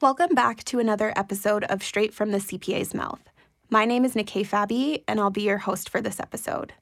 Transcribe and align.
Welcome 0.00 0.34
back 0.34 0.64
to 0.64 0.78
another 0.78 1.12
episode 1.14 1.64
of 1.64 1.82
Straight 1.82 2.14
from 2.14 2.30
the 2.30 2.38
CPA's 2.38 2.94
Mouth. 2.94 3.20
My 3.68 3.84
name 3.84 4.06
is 4.06 4.14
Nikay 4.14 4.46
Fabi, 4.46 5.04
and 5.06 5.20
I'll 5.20 5.28
be 5.28 5.42
your 5.42 5.58
host 5.58 5.90
for 5.90 6.00
this 6.00 6.18
episode. 6.18 6.72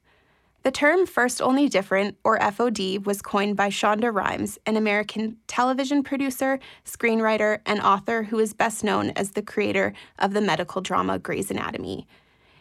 The 0.63 0.71
term 0.71 1.05
First 1.05 1.41
Only 1.41 1.67
Different, 1.67 2.15
or 2.23 2.39
FOD, 2.39 3.05
was 3.05 3.21
coined 3.21 3.57
by 3.57 3.71
Shonda 3.71 4.09
Rhimes, 4.15 4.57
an 4.65 4.77
American 4.77 5.35
television 5.47 6.01
producer, 6.01 6.61
screenwriter, 6.85 7.59
and 7.65 7.81
author 7.81 8.23
who 8.23 8.39
is 8.39 8.53
best 8.53 8.85
known 8.85 9.09
as 9.17 9.31
the 9.31 9.41
creator 9.41 9.91
of 10.17 10.33
the 10.33 10.39
medical 10.39 10.81
drama 10.81 11.19
Grey's 11.19 11.51
Anatomy. 11.51 12.07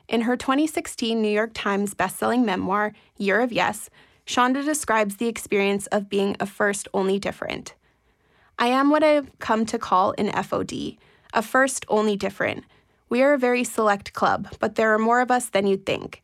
In 0.08 0.22
her 0.22 0.36
2016 0.36 1.22
New 1.22 1.28
York 1.28 1.52
Times 1.54 1.94
bestselling 1.94 2.44
memoir, 2.44 2.94
Year 3.16 3.42
of 3.42 3.52
Yes, 3.52 3.90
Shonda 4.26 4.64
describes 4.64 5.18
the 5.18 5.28
experience 5.28 5.86
of 5.86 6.08
being 6.08 6.34
a 6.40 6.46
first 6.46 6.88
only 6.92 7.20
different. 7.20 7.74
I 8.60 8.66
am 8.66 8.90
what 8.90 9.04
I've 9.04 9.38
come 9.38 9.64
to 9.66 9.78
call 9.78 10.14
an 10.18 10.30
FOD, 10.32 10.98
a 11.32 11.42
first 11.42 11.86
only 11.88 12.16
different. 12.16 12.64
We 13.08 13.22
are 13.22 13.32
a 13.32 13.38
very 13.38 13.62
select 13.62 14.14
club, 14.14 14.48
but 14.58 14.74
there 14.74 14.92
are 14.92 14.98
more 14.98 15.20
of 15.20 15.30
us 15.30 15.48
than 15.48 15.68
you'd 15.68 15.86
think. 15.86 16.22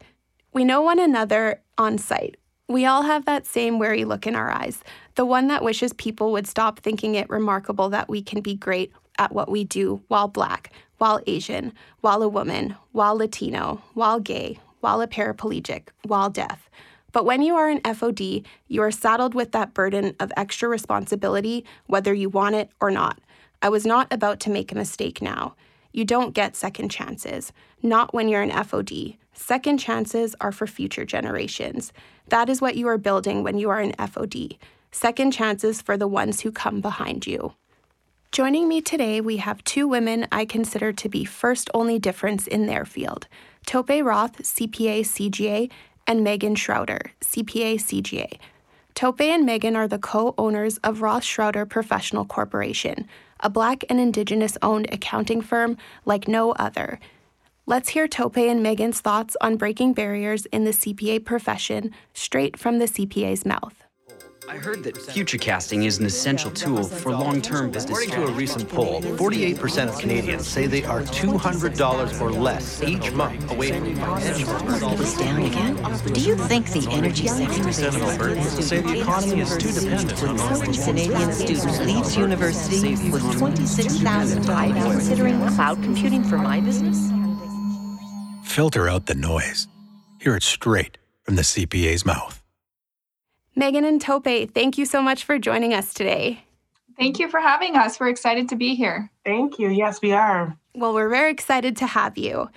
We 0.53 0.65
know 0.65 0.83
one 0.83 0.99
another 0.99 1.61
on 1.79 1.97
sight. 1.97 2.37
We 2.69 2.87
all 2.87 3.03
have 3.03 3.25
that 3.27 3.47
same 3.47 3.79
wary 3.79 4.05
look 4.05 4.27
in 4.27 4.35
our 4.35 4.51
eyes, 4.51 4.83
the 5.15 5.25
one 5.25 5.47
that 5.47 5.63
wishes 5.63 5.93
people 5.93 6.33
would 6.33 6.49
stop 6.49 6.81
thinking 6.81 7.15
it 7.15 7.31
remarkable 7.31 7.89
that 7.91 8.09
we 8.09 8.21
can 8.21 8.41
be 8.41 8.57
great 8.57 8.93
at 9.17 9.33
what 9.33 9.49
we 9.49 9.63
do 9.63 10.03
while 10.09 10.27
black, 10.27 10.73
while 10.99 11.21
Asian, 11.29 11.73
while 12.01 12.21
a 12.21 12.29
woman, 12.29 12.75
while 12.91 13.17
Latino, 13.17 13.81
while 13.93 14.19
gay, 14.19 14.59
while 14.81 15.01
a 15.01 15.07
paraplegic, 15.07 15.89
while 16.03 16.31
deaf. 16.31 16.69
But 17.15 17.25
when 17.25 17.43
you 17.43 17.55
are 17.55 17.69
an 17.69 17.81
FOD, 17.83 18.45
you 18.67 18.83
are 18.83 18.91
saddled 18.91 19.37
with 19.37 19.53
that 19.53 19.73
burden 19.73 20.17
of 20.19 20.33
extra 20.37 20.69
responsibility, 20.69 21.65
whether 21.87 22.13
you 22.13 22.29
want 22.29 22.57
it 22.57 22.71
or 22.81 22.91
not. 22.91 23.21
I 23.63 23.69
was 23.69 23.87
not 23.87 24.13
about 24.13 24.41
to 24.41 24.51
make 24.51 24.73
a 24.73 24.75
mistake 24.75 25.23
now. 25.23 25.55
You 25.93 26.05
don't 26.05 26.35
get 26.35 26.57
second 26.57 26.89
chances, 26.91 27.53
not 27.85 28.13
when 28.13 28.29
you're 28.29 28.43
an 28.43 28.51
FOD. 28.51 29.17
Second 29.33 29.79
chances 29.79 30.35
are 30.41 30.51
for 30.51 30.67
future 30.67 31.05
generations. 31.05 31.93
That 32.31 32.49
is 32.49 32.61
what 32.61 32.77
you 32.77 32.89
are 32.89 32.99
building 32.99 33.45
when 33.45 33.59
you 33.59 33.71
are 33.71 33.79
an 33.79 33.93
FOD. 33.93 34.59
Second 34.91 35.31
chances 35.31 35.81
for 35.81 35.97
the 35.97 36.09
ones 36.09 36.41
who 36.41 36.51
come 36.51 36.81
behind 36.81 37.29
you. 37.29 37.55
Joining 38.33 38.67
me 38.67 38.81
today, 38.81 39.21
we 39.21 39.37
have 39.37 39.63
two 39.63 39.87
women 39.87 40.27
I 40.33 40.45
consider 40.45 40.93
to 40.93 41.09
be 41.09 41.25
first 41.25 41.71
only 41.73 42.01
difference 42.01 42.49
in 42.49 42.67
their 42.67 42.85
field 42.85 43.29
Tope 43.65 44.03
Roth, 44.03 44.39
CPA 44.39 45.03
CGA, 45.03 45.71
and 46.07 46.25
Megan 46.25 46.55
Schroeder, 46.55 47.13
CPA 47.21 47.77
CGA. 47.77 48.39
Tope 48.95 49.21
and 49.21 49.45
Megan 49.45 49.77
are 49.77 49.89
the 49.89 49.99
co 49.99 50.35
owners 50.39 50.79
of 50.79 51.03
Roth 51.03 51.25
Schroeder 51.25 51.67
Professional 51.67 52.25
Corporation, 52.25 53.09
a 53.41 53.51
Black 53.51 53.85
and 53.89 54.01
Indigenous 54.01 54.57
owned 54.63 54.89
accounting 54.93 55.41
firm 55.41 55.77
like 56.05 56.29
no 56.29 56.53
other. 56.53 57.01
Let's 57.67 57.91
hear 57.91 58.07
Tope 58.07 58.37
and 58.37 58.63
Megan's 58.63 59.01
thoughts 59.01 59.37
on 59.41 59.57
breaking 59.57 59.95
barriers 59.95 60.47
in 60.47 60.65
the 60.65 60.71
CPA 60.71 61.25
profession 61.25 61.93
straight 62.13 62.59
from 62.59 62.79
the 62.79 62.85
CPA's 62.85 63.47
mouth. 63.47 63.84
I 64.47 64.59
heard 64.59 64.83
that 64.85 64.97
future 64.97 65.39
casting 65.39 65.85
is 65.85 65.99
an 65.99 66.07
essential 66.07 66.51
tool 66.51 66.85
for 66.85 67.13
long-term 67.13 67.71
business. 67.71 67.99
According 67.99 68.27
to 68.27 68.33
a 68.33 68.37
recent 68.37 68.69
poll, 68.69 69.01
48% 69.01 69.89
of 69.89 69.99
Canadians 69.99 70.47
say 70.47 70.67
they 70.67 70.85
are 70.85 71.03
$200 71.03 72.21
or 72.21 72.31
less 72.31 72.83
each 72.83 73.11
month 73.13 73.51
away 73.51 73.73
from 73.73 73.95
financial 73.95 74.53
Market 74.65 75.01
is 75.01 75.17
down 75.17 75.43
again. 75.43 75.77
Do 76.13 76.21
you 76.21 76.37
think 76.37 76.71
the 76.71 76.87
energy 76.91 77.27
sector 77.27 77.69
is 77.69 77.83
of 77.83 78.65
say 78.65 78.81
the 78.81 79.01
economy 79.01 79.41
is 79.41 79.57
too 79.57 79.73
dependent 79.73 80.23
on 80.23 80.39
average 80.39 80.85
Canadian 80.85 81.33
student 81.33 81.87
leaves 81.87 82.17
university 82.17 83.11
with 83.11 83.23
$26,000? 83.23 84.93
Considering 84.93 85.49
cloud 85.49 85.83
computing 85.83 86.23
for 86.23 86.37
my 86.37 86.61
business? 86.61 87.11
Filter 88.45 88.89
out 88.89 89.07
the 89.07 89.15
noise. 89.15 89.69
Hear 90.21 90.37
it 90.37 90.43
straight 90.43 90.99
from 91.23 91.37
the 91.37 91.43
CPA's 91.43 92.05
mouth. 92.05 92.44
Megan 93.57 93.85
and 93.85 94.01
Tope, 94.01 94.27
thank 94.53 94.79
you 94.79 94.85
so 94.85 95.01
much 95.01 95.25
for 95.25 95.39
joining 95.39 95.75
us 95.75 95.95
today. 95.95 96.45
Thank 96.99 97.19
you 97.19 97.29
for 97.29 97.41
having 97.41 97.77
us. 97.77 97.99
We're 97.99 98.09
excited 98.09 98.49
to 98.51 98.57
be 98.57 98.75
here. 98.75 99.11
Thank 99.25 99.59
you. 99.59 99.69
Yes, 99.69 100.01
we 100.03 100.13
are. 100.13 100.57
Well, 100.75 100.95
we're 100.95 101.09
very 101.09 101.31
excited 101.31 101.77
to 101.79 101.87
have 101.87 102.19
you. 102.19 102.49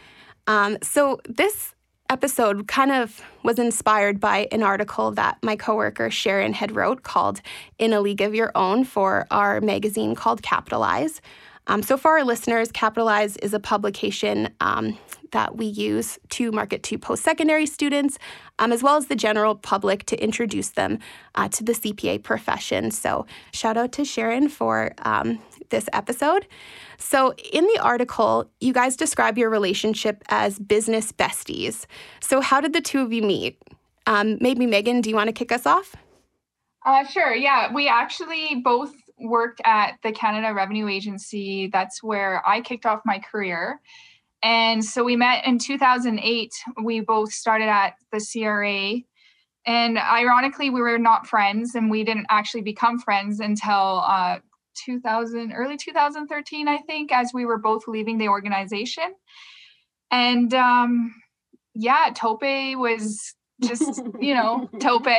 Um, 0.47 0.78
so, 0.81 1.19
this 1.28 1.74
episode 2.09 2.68
kind 2.68 2.91
of 2.91 3.22
was 3.44 3.59
inspired 3.59 4.19
by 4.19 4.47
an 4.52 4.63
article 4.63 5.12
that 5.12 5.38
my 5.44 5.56
coworker 5.56 6.09
Sharon 6.09 6.53
had 6.53 6.75
wrote 6.75 7.03
called 7.03 7.41
In 7.79 7.94
a 7.94 8.00
League 8.00 8.22
of 8.22 8.34
Your 8.34 8.52
Own 8.56 8.85
for 8.85 9.28
our 9.29 9.59
magazine 9.62 10.16
called 10.16 10.41
Capitalize. 10.41 11.22
Um, 11.67 11.83
so, 11.83 11.97
for 11.97 12.11
our 12.11 12.23
listeners, 12.23 12.72
Capitalize 12.72 13.38
is 13.38 13.53
a 13.53 13.59
publication 13.59 14.50
um, 14.61 14.97
that 15.31 15.57
we 15.57 15.66
use 15.66 16.17
to 16.29 16.51
market 16.51 16.83
to 16.83 16.97
post 16.97 17.23
secondary 17.23 17.66
students, 17.66 18.17
um, 18.59 18.72
as 18.72 18.81
well 18.81 18.95
as 18.95 19.07
the 19.07 19.16
general 19.16 19.55
public 19.55 20.05
to 20.05 20.22
introduce 20.23 20.69
them 20.72 21.00
uh, 21.35 21.50
to 21.50 21.63
the 21.63 21.73
CPA 21.73 22.23
profession. 22.23 22.91
So, 22.91 23.25
shout 23.51 23.78
out 23.78 23.91
to 23.94 24.05
Sharon 24.05 24.47
for 24.47 24.94
um, 25.00 25.39
this 25.69 25.89
episode. 25.94 26.47
So, 26.97 27.33
in 27.51 27.66
the 27.66 27.79
article, 27.81 28.49
you 28.59 28.73
guys 28.73 28.95
describe 28.95 29.38
your 29.38 29.49
relationship 29.49 30.23
as 30.29 30.59
business 30.59 31.11
besties. 31.11 31.85
So, 32.22 32.41
how 32.41 32.61
did 32.61 32.73
the 32.73 32.81
two 32.81 33.01
of 33.01 33.11
you 33.11 33.22
meet? 33.22 33.61
Um, 34.05 34.38
maybe 34.39 34.66
Megan, 34.66 35.01
do 35.01 35.09
you 35.09 35.16
want 35.16 35.28
to 35.28 35.34
kick 35.34 35.51
us 35.51 35.66
off? 35.66 35.95
Uh, 36.85 37.05
sure. 37.05 37.35
Yeah, 37.35 37.73
we 37.73 37.89
actually 37.89 38.61
both 38.63 38.94
worked 39.19 39.61
at 39.66 39.97
the 40.03 40.11
Canada 40.11 40.53
Revenue 40.53 40.88
Agency. 40.88 41.67
That's 41.67 42.03
where 42.03 42.47
I 42.47 42.61
kicked 42.61 42.85
off 42.85 43.01
my 43.05 43.19
career. 43.19 43.79
And 44.44 44.83
so 44.83 45.03
we 45.03 45.16
met 45.16 45.45
in 45.45 45.57
2008. 45.57 46.53
We 46.83 47.00
both 47.00 47.31
started 47.31 47.67
at 47.67 47.95
the 48.11 48.19
CRA. 48.19 49.01
And 49.66 49.97
ironically, 49.97 50.69
we 50.69 50.81
were 50.81 50.97
not 50.97 51.28
friends 51.28 51.75
and 51.75 51.89
we 51.89 52.03
didn't 52.03 52.28
actually 52.29 52.61
become 52.61 53.00
friends 53.00 53.39
until 53.39 54.03
uh, 54.07 54.39
2000, 54.85 55.51
early 55.53 55.75
2013, 55.75 56.67
I 56.67 56.78
think, 56.78 57.11
as 57.11 57.31
we 57.34 57.45
were 57.45 57.57
both 57.57 57.88
leaving 57.88 58.17
the 58.17 58.29
organization. 58.29 59.13
And 60.11 60.53
um, 60.53 61.13
yeah, 61.73 62.11
Tope 62.16 62.41
was 62.41 63.34
just 63.62 64.01
you 64.19 64.34
know 64.34 64.69
tope. 64.79 65.07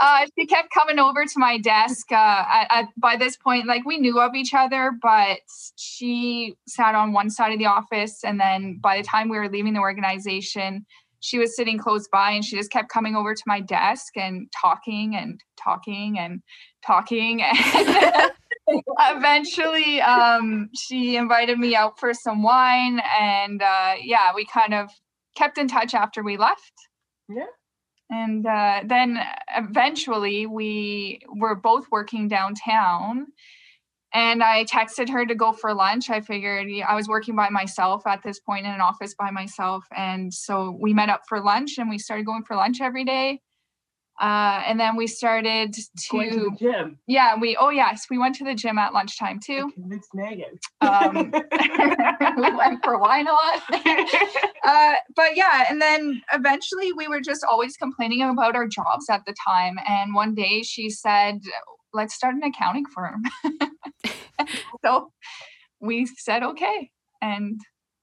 Uh, 0.00 0.26
she 0.36 0.44
kept 0.46 0.68
coming 0.72 0.98
over 0.98 1.24
to 1.24 1.38
my 1.38 1.56
desk 1.56 2.10
uh, 2.12 2.84
by 2.96 3.16
this 3.16 3.36
point 3.36 3.66
like 3.66 3.84
we 3.86 3.96
knew 3.96 4.20
of 4.20 4.34
each 4.34 4.52
other 4.52 4.92
but 5.00 5.38
she 5.76 6.54
sat 6.66 6.94
on 6.94 7.12
one 7.12 7.30
side 7.30 7.52
of 7.52 7.58
the 7.58 7.64
office 7.64 8.24
and 8.24 8.38
then 8.38 8.78
by 8.82 8.98
the 8.98 9.02
time 9.02 9.28
we 9.28 9.38
were 9.38 9.48
leaving 9.48 9.72
the 9.72 9.80
organization 9.80 10.84
she 11.24 11.38
was 11.38 11.56
sitting 11.56 11.78
close 11.78 12.06
by 12.08 12.32
and 12.32 12.44
she 12.44 12.54
just 12.54 12.70
kept 12.70 12.90
coming 12.90 13.16
over 13.16 13.34
to 13.34 13.42
my 13.46 13.58
desk 13.58 14.14
and 14.14 14.46
talking 14.60 15.16
and 15.16 15.40
talking 15.56 16.18
and 16.18 16.42
talking. 16.84 17.42
And 18.66 18.82
eventually 18.98 20.00
um, 20.00 20.70
she 20.74 21.16
invited 21.16 21.58
me 21.58 21.76
out 21.76 21.98
for 21.98 22.14
some 22.14 22.42
wine 22.42 22.98
and 23.20 23.60
uh, 23.60 23.94
yeah 24.02 24.32
we 24.34 24.46
kind 24.46 24.72
of 24.72 24.88
kept 25.36 25.58
in 25.58 25.68
touch 25.68 25.92
after 25.92 26.22
we 26.22 26.38
left 26.38 26.72
yeah. 27.28 27.46
And 28.10 28.46
uh, 28.46 28.82
then 28.84 29.18
eventually 29.56 30.46
we 30.46 31.20
were 31.34 31.54
both 31.54 31.86
working 31.90 32.28
downtown. 32.28 33.26
And 34.12 34.44
I 34.44 34.64
texted 34.66 35.10
her 35.10 35.26
to 35.26 35.34
go 35.34 35.52
for 35.52 35.74
lunch. 35.74 36.08
I 36.08 36.20
figured 36.20 36.68
I 36.86 36.94
was 36.94 37.08
working 37.08 37.34
by 37.34 37.48
myself 37.48 38.06
at 38.06 38.22
this 38.22 38.38
point 38.38 38.64
in 38.64 38.72
an 38.72 38.80
office 38.80 39.14
by 39.18 39.30
myself. 39.32 39.84
And 39.96 40.32
so 40.32 40.76
we 40.80 40.94
met 40.94 41.08
up 41.08 41.22
for 41.28 41.40
lunch 41.40 41.78
and 41.78 41.90
we 41.90 41.98
started 41.98 42.24
going 42.24 42.44
for 42.44 42.54
lunch 42.54 42.80
every 42.80 43.04
day. 43.04 43.40
Uh, 44.20 44.62
and 44.66 44.78
then 44.78 44.94
we 44.94 45.08
started 45.08 45.72
to, 45.72 45.82
to 45.96 46.30
the 46.30 46.56
gym. 46.56 46.98
yeah, 47.08 47.34
we 47.36 47.56
oh 47.56 47.70
yes, 47.70 48.06
we 48.08 48.16
went 48.16 48.32
to 48.36 48.44
the 48.44 48.54
gym 48.54 48.78
at 48.78 48.92
lunchtime 48.92 49.40
too. 49.40 49.72
I 49.72 49.74
convinced 49.74 50.10
Megan. 50.14 50.58
Um, 50.80 51.32
went 52.64 52.84
for 52.84 52.98
wine 52.98 53.26
a 53.26 53.32
lot. 53.32 53.62
uh, 54.64 54.94
but 55.16 55.36
yeah, 55.36 55.64
and 55.68 55.80
then 55.80 56.22
eventually 56.32 56.92
we 56.92 57.08
were 57.08 57.20
just 57.20 57.44
always 57.44 57.76
complaining 57.76 58.22
about 58.22 58.56
our 58.56 58.66
jobs 58.66 59.08
at 59.10 59.24
the 59.26 59.34
time. 59.46 59.78
And 59.86 60.14
one 60.14 60.34
day 60.34 60.62
she 60.62 60.90
said, 60.90 61.40
"Let's 61.92 62.14
start 62.14 62.34
an 62.34 62.42
accounting 62.42 62.86
firm." 62.86 63.22
so 64.84 65.12
we 65.80 66.06
said 66.06 66.42
okay, 66.42 66.90
and 67.22 67.60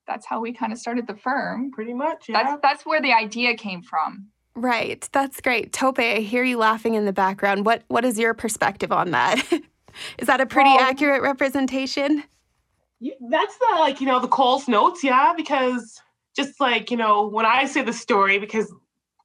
that's 0.07 0.25
how 0.25 0.41
we 0.41 0.53
kind 0.53 0.71
of 0.73 0.79
started 0.79 1.07
the 1.07 1.15
firm. 1.15 1.71
Pretty 1.71 1.93
much, 1.93 2.25
yeah. 2.29 2.43
That's 2.43 2.61
that's 2.61 2.85
where 2.85 3.01
the 3.01 3.13
idea 3.13 3.55
came 3.55 3.81
from. 3.81 4.27
Right. 4.53 5.07
That's 5.13 5.39
great. 5.39 5.71
Tope, 5.71 5.99
I 5.99 6.15
hear 6.15 6.43
you 6.43 6.57
laughing 6.57 6.95
in 6.95 7.05
the 7.05 7.13
background. 7.13 7.65
What 7.65 7.83
what 7.87 8.03
is 8.03 8.19
your 8.19 8.33
perspective 8.33 8.91
on 8.91 9.11
that? 9.11 9.41
is 10.17 10.27
that 10.27 10.41
a 10.41 10.45
pretty 10.45 10.69
Well- 10.71 10.81
accurate 10.81 11.21
representation? 11.21 12.23
That's 13.29 13.57
the 13.57 13.75
like 13.79 13.99
you 14.01 14.07
know 14.07 14.19
the 14.19 14.27
Coles 14.27 14.67
notes, 14.67 15.03
yeah, 15.03 15.33
because 15.35 15.99
just 16.35 16.59
like 16.59 16.91
you 16.91 16.97
know 16.97 17.27
when 17.27 17.45
I 17.45 17.65
say 17.65 17.81
the 17.81 17.93
story, 17.93 18.37
because 18.37 18.71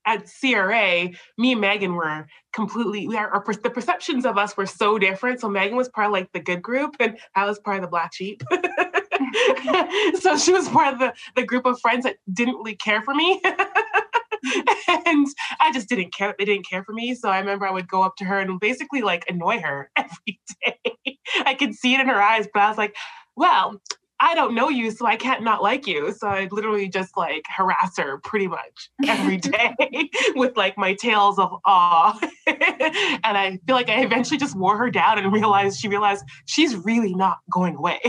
at 0.06 0.30
CRA, 0.40 1.10
me 1.36 1.52
and 1.52 1.60
Megan 1.60 1.94
were 1.94 2.26
completely, 2.52 3.14
our, 3.16 3.44
the 3.62 3.70
perceptions 3.70 4.24
of 4.24 4.38
us 4.38 4.56
were 4.56 4.66
so 4.66 4.98
different. 4.98 5.40
So 5.40 5.48
Megan 5.48 5.76
was 5.76 5.88
part 5.88 6.06
of 6.06 6.12
like 6.12 6.32
the 6.32 6.40
good 6.40 6.62
group 6.62 6.96
and 7.00 7.18
I 7.34 7.44
was 7.44 7.58
part 7.58 7.76
of 7.76 7.82
the 7.82 7.88
black 7.88 8.14
sheep. 8.14 8.42
so 10.20 10.38
she 10.38 10.52
was 10.52 10.68
part 10.68 10.94
of 10.94 11.00
the, 11.00 11.12
the 11.34 11.44
group 11.44 11.66
of 11.66 11.80
friends 11.80 12.04
that 12.04 12.16
didn't 12.32 12.54
really 12.54 12.76
care 12.76 13.02
for 13.02 13.14
me. 13.14 13.40
and 15.06 15.26
I 15.60 15.72
just 15.72 15.88
didn't 15.88 16.14
care. 16.14 16.34
They 16.38 16.44
didn't 16.44 16.68
care 16.68 16.84
for 16.84 16.92
me. 16.92 17.14
So 17.14 17.28
I 17.28 17.40
remember 17.40 17.66
I 17.66 17.72
would 17.72 17.88
go 17.88 18.02
up 18.02 18.16
to 18.16 18.24
her 18.24 18.38
and 18.38 18.60
basically 18.60 19.02
like 19.02 19.24
annoy 19.28 19.60
her 19.60 19.90
every 19.96 20.40
day. 20.64 21.18
I 21.44 21.54
could 21.54 21.74
see 21.74 21.94
it 21.94 22.00
in 22.00 22.08
her 22.08 22.22
eyes, 22.22 22.46
but 22.52 22.62
I 22.62 22.68
was 22.68 22.78
like, 22.78 22.94
well, 23.36 23.80
I 24.18 24.34
don't 24.34 24.54
know 24.54 24.68
you, 24.68 24.90
so 24.90 25.06
I 25.06 25.16
can't 25.16 25.42
not 25.42 25.62
like 25.62 25.86
you. 25.86 26.12
So 26.12 26.28
I'd 26.28 26.52
literally 26.52 26.88
just 26.88 27.16
like 27.16 27.44
harass 27.54 27.98
her 27.98 28.18
pretty 28.18 28.48
much 28.48 28.90
every 29.06 29.36
day 29.36 29.74
with 30.34 30.56
like 30.56 30.78
my 30.78 30.94
tales 30.94 31.38
of 31.38 31.54
awe. 31.64 32.18
and 32.46 33.36
I 33.36 33.58
feel 33.66 33.76
like 33.76 33.90
I 33.90 34.02
eventually 34.02 34.38
just 34.38 34.56
wore 34.56 34.78
her 34.78 34.90
down 34.90 35.18
and 35.18 35.32
realized 35.32 35.80
she 35.80 35.88
realized 35.88 36.24
she's 36.46 36.74
really 36.76 37.14
not 37.14 37.38
going 37.50 37.76
away. 37.76 38.00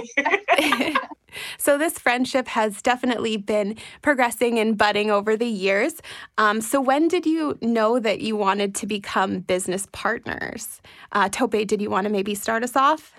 so 1.57 1.77
this 1.77 1.99
friendship 1.99 2.47
has 2.47 2.81
definitely 2.81 3.35
been 3.35 3.75
progressing 4.01 4.59
and 4.59 4.77
budding 4.77 5.11
over 5.11 5.35
the 5.35 5.45
years. 5.45 6.01
Um, 6.37 6.61
so 6.61 6.79
when 6.79 7.09
did 7.09 7.25
you 7.25 7.57
know 7.61 7.99
that 7.99 8.21
you 8.21 8.37
wanted 8.37 8.75
to 8.75 8.87
become 8.87 9.39
business 9.39 9.87
partners? 9.91 10.81
Uh, 11.11 11.27
Tope, 11.27 11.51
did 11.51 11.81
you 11.81 11.89
want 11.89 12.05
to 12.05 12.13
maybe 12.13 12.33
start 12.33 12.63
us 12.63 12.77
off? 12.77 13.13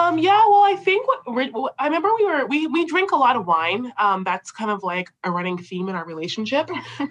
Um, 0.00 0.18
yeah, 0.18 0.46
well, 0.48 0.64
I 0.64 0.76
think 0.76 1.06
what 1.06 1.74
I 1.78 1.84
remember 1.84 2.08
we 2.16 2.24
were 2.24 2.46
we 2.46 2.66
we 2.66 2.86
drink 2.86 3.12
a 3.12 3.16
lot 3.16 3.36
of 3.36 3.46
wine. 3.46 3.92
Um, 3.98 4.24
that's 4.24 4.50
kind 4.50 4.70
of 4.70 4.82
like 4.82 5.10
a 5.24 5.30
running 5.30 5.58
theme 5.58 5.90
in 5.90 5.94
our 5.94 6.06
relationship. 6.06 6.70
and 7.00 7.10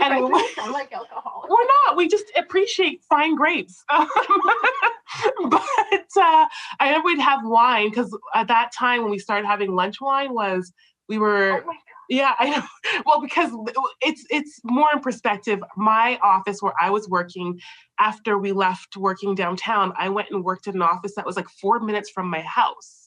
I 0.00 0.18
like 0.72 0.92
alcohol. 0.92 1.46
We're 1.48 1.66
not. 1.86 1.96
We 1.96 2.08
just 2.08 2.24
appreciate 2.36 3.04
fine 3.04 3.36
grapes. 3.36 3.84
but 3.88 4.02
uh, 6.16 6.46
I 6.80 6.90
know 6.90 7.02
we'd 7.04 7.20
have 7.20 7.44
wine 7.44 7.90
because 7.90 8.16
at 8.34 8.48
that 8.48 8.72
time 8.72 9.02
when 9.02 9.12
we 9.12 9.20
started 9.20 9.46
having 9.46 9.76
lunch 9.76 10.00
wine 10.00 10.34
was 10.34 10.72
we 11.08 11.18
were. 11.18 11.62
Oh 11.64 11.72
yeah, 12.08 12.34
I 12.38 12.50
know. 12.50 12.62
Well, 13.06 13.20
because 13.20 13.50
it's 14.00 14.24
it's 14.30 14.60
more 14.64 14.88
in 14.92 15.00
perspective. 15.00 15.60
My 15.76 16.18
office 16.22 16.62
where 16.62 16.74
I 16.80 16.90
was 16.90 17.08
working 17.08 17.60
after 17.98 18.38
we 18.38 18.52
left 18.52 18.96
working 18.96 19.34
downtown, 19.34 19.92
I 19.96 20.08
went 20.10 20.28
and 20.30 20.44
worked 20.44 20.66
in 20.66 20.76
an 20.76 20.82
office 20.82 21.14
that 21.16 21.26
was 21.26 21.36
like 21.36 21.48
four 21.48 21.80
minutes 21.80 22.10
from 22.10 22.28
my 22.30 22.40
house. 22.40 23.03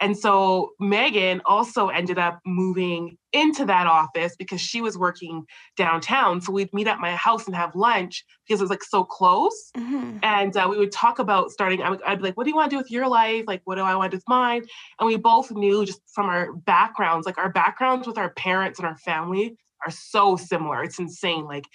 And 0.00 0.16
so 0.16 0.72
Megan 0.78 1.40
also 1.46 1.88
ended 1.88 2.18
up 2.18 2.40
moving 2.44 3.16
into 3.32 3.64
that 3.64 3.86
office 3.86 4.36
because 4.36 4.60
she 4.60 4.80
was 4.80 4.98
working 4.98 5.46
downtown. 5.76 6.40
So 6.40 6.52
we'd 6.52 6.72
meet 6.74 6.86
at 6.86 6.98
my 6.98 7.14
house 7.14 7.46
and 7.46 7.56
have 7.56 7.74
lunch 7.74 8.24
because 8.46 8.60
it 8.60 8.64
was 8.64 8.70
like 8.70 8.84
so 8.84 9.04
close. 9.04 9.70
Mm-hmm. 9.76 10.18
And 10.22 10.56
uh, 10.56 10.66
we 10.70 10.78
would 10.78 10.92
talk 10.92 11.18
about 11.18 11.50
starting. 11.50 11.82
I 11.82 11.90
would, 11.90 12.02
I'd 12.02 12.18
be 12.18 12.24
like, 12.24 12.36
what 12.36 12.44
do 12.44 12.50
you 12.50 12.56
want 12.56 12.70
to 12.70 12.74
do 12.74 12.78
with 12.78 12.90
your 12.90 13.08
life? 13.08 13.44
Like, 13.46 13.62
what 13.64 13.76
do 13.76 13.82
I 13.82 13.94
want 13.94 14.10
to 14.10 14.16
do 14.16 14.18
with 14.18 14.28
mine? 14.28 14.64
And 15.00 15.06
we 15.06 15.16
both 15.16 15.50
knew 15.50 15.86
just 15.86 16.02
from 16.12 16.26
our 16.26 16.52
backgrounds, 16.52 17.26
like 17.26 17.38
our 17.38 17.50
backgrounds 17.50 18.06
with 18.06 18.18
our 18.18 18.30
parents 18.30 18.78
and 18.78 18.86
our 18.86 18.98
family 18.98 19.56
are 19.84 19.90
so 19.90 20.36
similar. 20.36 20.82
It's 20.82 20.98
insane. 20.98 21.44
Like 21.44 21.66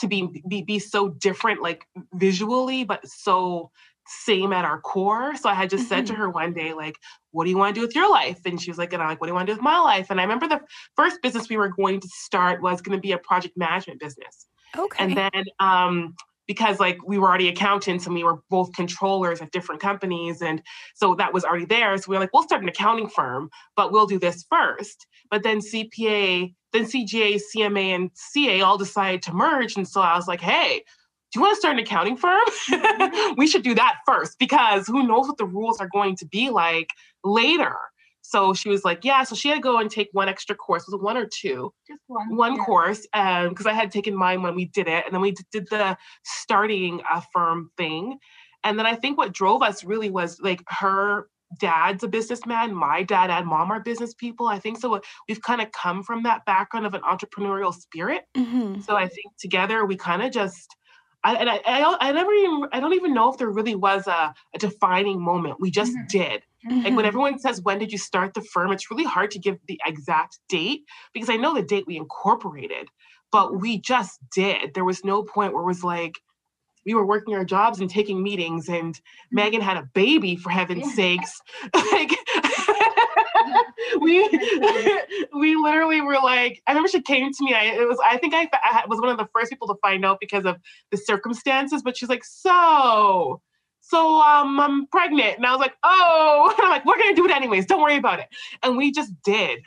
to 0.00 0.08
be, 0.08 0.42
be, 0.48 0.62
be 0.62 0.78
so 0.78 1.08
different, 1.08 1.62
like 1.62 1.86
visually, 2.14 2.84
but 2.84 3.06
so 3.06 3.70
same 4.06 4.52
at 4.52 4.64
our 4.64 4.80
core. 4.80 5.34
So 5.36 5.48
I 5.48 5.54
had 5.54 5.70
just 5.70 5.84
mm-hmm. 5.84 5.88
said 5.88 6.06
to 6.06 6.12
mm-hmm. 6.12 6.22
her 6.22 6.30
one 6.30 6.52
day, 6.52 6.72
like, 6.72 6.96
what 7.32 7.44
do 7.44 7.50
you 7.50 7.58
want 7.58 7.74
to 7.74 7.80
do 7.80 7.86
with 7.86 7.94
your 7.94 8.10
life? 8.10 8.40
And 8.44 8.60
she 8.60 8.70
was 8.70 8.78
like, 8.78 8.92
and 8.92 9.02
I'm 9.02 9.08
like, 9.08 9.20
what 9.20 9.26
do 9.26 9.30
you 9.30 9.34
want 9.34 9.46
to 9.46 9.52
do 9.52 9.56
with 9.56 9.64
my 9.64 9.78
life? 9.78 10.10
And 10.10 10.20
I 10.20 10.22
remember 10.22 10.48
the 10.48 10.60
first 10.94 11.20
business 11.22 11.48
we 11.48 11.56
were 11.56 11.68
going 11.68 12.00
to 12.00 12.08
start 12.08 12.62
was 12.62 12.80
going 12.80 12.96
to 12.96 13.00
be 13.00 13.12
a 13.12 13.18
project 13.18 13.56
management 13.56 14.00
business. 14.00 14.46
Okay. 14.76 15.04
And 15.04 15.16
then 15.16 15.44
um, 15.60 16.14
because 16.46 16.78
like 16.80 16.98
we 17.04 17.18
were 17.18 17.28
already 17.28 17.48
accountants 17.48 18.06
and 18.06 18.14
we 18.14 18.24
were 18.24 18.40
both 18.50 18.72
controllers 18.72 19.40
at 19.40 19.50
different 19.50 19.80
companies. 19.80 20.42
And 20.42 20.62
so 20.94 21.14
that 21.16 21.32
was 21.32 21.44
already 21.44 21.66
there. 21.66 21.96
So 21.98 22.04
we 22.08 22.16
were 22.16 22.20
like, 22.20 22.32
we'll 22.32 22.42
start 22.42 22.62
an 22.62 22.68
accounting 22.68 23.08
firm, 23.08 23.50
but 23.74 23.92
we'll 23.92 24.06
do 24.06 24.18
this 24.18 24.44
first. 24.48 25.06
But 25.30 25.42
then 25.42 25.58
CPA, 25.58 26.54
then 26.72 26.84
CGA, 26.84 27.40
CMA, 27.54 27.94
and 27.94 28.10
CA 28.14 28.60
all 28.60 28.78
decided 28.78 29.22
to 29.22 29.34
merge. 29.34 29.76
And 29.76 29.88
so 29.88 30.00
I 30.00 30.16
was 30.16 30.28
like, 30.28 30.40
hey, 30.40 30.82
do 31.36 31.40
you 31.40 31.44
want 31.44 31.54
to 31.54 31.60
start 31.60 31.76
an 31.76 31.82
accounting 31.82 32.16
firm? 32.16 32.44
we 33.36 33.46
should 33.46 33.62
do 33.62 33.74
that 33.74 33.98
first 34.06 34.38
because 34.38 34.86
who 34.86 35.06
knows 35.06 35.28
what 35.28 35.36
the 35.36 35.44
rules 35.44 35.78
are 35.80 35.88
going 35.92 36.16
to 36.16 36.26
be 36.26 36.48
like 36.48 36.88
later. 37.24 37.76
So 38.22 38.54
she 38.54 38.70
was 38.70 38.86
like, 38.86 39.04
yeah. 39.04 39.22
So 39.22 39.36
she 39.36 39.48
had 39.48 39.56
to 39.56 39.60
go 39.60 39.78
and 39.78 39.90
take 39.90 40.08
one 40.12 40.30
extra 40.30 40.56
course. 40.56 40.86
Was 40.86 40.94
it 40.94 41.02
one 41.02 41.18
or 41.18 41.26
two? 41.26 41.74
Just 41.86 42.00
one. 42.06 42.34
One 42.34 42.56
yeah. 42.56 42.64
course, 42.64 43.02
because 43.12 43.66
I 43.66 43.74
had 43.74 43.90
taken 43.90 44.16
mine 44.16 44.40
when 44.40 44.54
we 44.54 44.64
did 44.64 44.88
it, 44.88 45.04
and 45.04 45.12
then 45.14 45.20
we 45.20 45.34
did 45.52 45.68
the 45.68 45.98
starting 46.24 47.02
a 47.12 47.22
firm 47.34 47.70
thing. 47.76 48.18
And 48.64 48.78
then 48.78 48.86
I 48.86 48.94
think 48.94 49.18
what 49.18 49.34
drove 49.34 49.62
us 49.62 49.84
really 49.84 50.08
was 50.08 50.40
like 50.40 50.62
her 50.68 51.28
dad's 51.60 52.02
a 52.02 52.08
businessman. 52.08 52.74
My 52.74 53.02
dad 53.02 53.30
and 53.30 53.46
mom 53.46 53.70
are 53.70 53.80
business 53.80 54.14
people. 54.14 54.48
I 54.48 54.58
think 54.58 54.78
so. 54.78 55.02
We've 55.28 55.42
kind 55.42 55.60
of 55.60 55.70
come 55.72 56.02
from 56.02 56.22
that 56.22 56.46
background 56.46 56.86
of 56.86 56.94
an 56.94 57.02
entrepreneurial 57.02 57.74
spirit. 57.74 58.22
Mm-hmm. 58.34 58.80
So 58.80 58.96
I 58.96 59.06
think 59.06 59.36
together 59.38 59.84
we 59.84 59.96
kind 59.96 60.22
of 60.22 60.32
just 60.32 60.74
I, 61.24 61.34
and 61.34 61.50
I, 61.50 61.60
I, 61.66 61.96
I, 62.00 62.12
never 62.12 62.32
even, 62.32 62.62
I 62.72 62.80
don't 62.80 62.94
even 62.94 63.12
know 63.12 63.32
if 63.32 63.38
there 63.38 63.50
really 63.50 63.74
was 63.74 64.06
a, 64.06 64.34
a 64.54 64.58
defining 64.58 65.20
moment. 65.20 65.56
We 65.58 65.70
just 65.70 65.92
mm-hmm. 65.92 66.06
did. 66.08 66.42
Mm-hmm. 66.66 66.76
Like 66.76 66.84
when 66.84 66.94
mm-hmm. 66.94 67.06
everyone 67.06 67.38
says, 67.38 67.60
when 67.62 67.78
did 67.78 67.92
you 67.92 67.98
start 67.98 68.34
the 68.34 68.42
firm? 68.42 68.72
It's 68.72 68.90
really 68.90 69.04
hard 69.04 69.30
to 69.32 69.38
give 69.38 69.58
the 69.66 69.80
exact 69.84 70.38
date 70.48 70.82
because 71.12 71.30
I 71.30 71.36
know 71.36 71.54
the 71.54 71.62
date 71.62 71.84
we 71.86 71.96
incorporated, 71.96 72.88
but 73.32 73.60
we 73.60 73.80
just 73.80 74.18
did. 74.34 74.74
There 74.74 74.84
was 74.84 75.04
no 75.04 75.22
point 75.22 75.52
where 75.52 75.62
it 75.62 75.66
was 75.66 75.82
like, 75.82 76.18
we 76.84 76.94
were 76.94 77.04
working 77.04 77.34
our 77.34 77.44
jobs 77.44 77.80
and 77.80 77.90
taking 77.90 78.22
meetings 78.22 78.68
and 78.68 78.94
mm-hmm. 78.94 79.34
Megan 79.34 79.60
had 79.60 79.76
a 79.76 79.88
baby 79.94 80.36
for 80.36 80.50
heaven's 80.50 80.94
sakes. 80.94 81.40
like 81.74 82.12
we 84.00 84.28
we 85.34 85.56
literally 85.56 86.00
were 86.00 86.14
like, 86.22 86.62
I 86.66 86.72
remember 86.72 86.88
she 86.88 87.02
came 87.02 87.32
to 87.32 87.44
me. 87.44 87.54
I 87.54 87.64
it 87.64 87.88
was 87.88 87.98
I 88.04 88.18
think 88.18 88.34
I, 88.34 88.48
I 88.52 88.84
was 88.88 89.00
one 89.00 89.10
of 89.10 89.18
the 89.18 89.28
first 89.34 89.50
people 89.50 89.68
to 89.68 89.74
find 89.82 90.04
out 90.04 90.18
because 90.20 90.44
of 90.44 90.56
the 90.90 90.96
circumstances. 90.96 91.82
But 91.82 91.96
she's 91.96 92.08
like, 92.08 92.24
so 92.24 93.40
so 93.80 94.20
um, 94.20 94.58
I'm 94.58 94.86
pregnant, 94.88 95.36
and 95.36 95.46
I 95.46 95.52
was 95.52 95.60
like, 95.60 95.74
oh, 95.84 96.54
and 96.58 96.64
I'm 96.64 96.70
like, 96.70 96.84
we're 96.84 96.98
gonna 96.98 97.14
do 97.14 97.24
it 97.24 97.30
anyways. 97.30 97.66
Don't 97.66 97.82
worry 97.82 97.96
about 97.96 98.18
it. 98.20 98.26
And 98.62 98.76
we 98.76 98.92
just 98.92 99.12
did. 99.24 99.60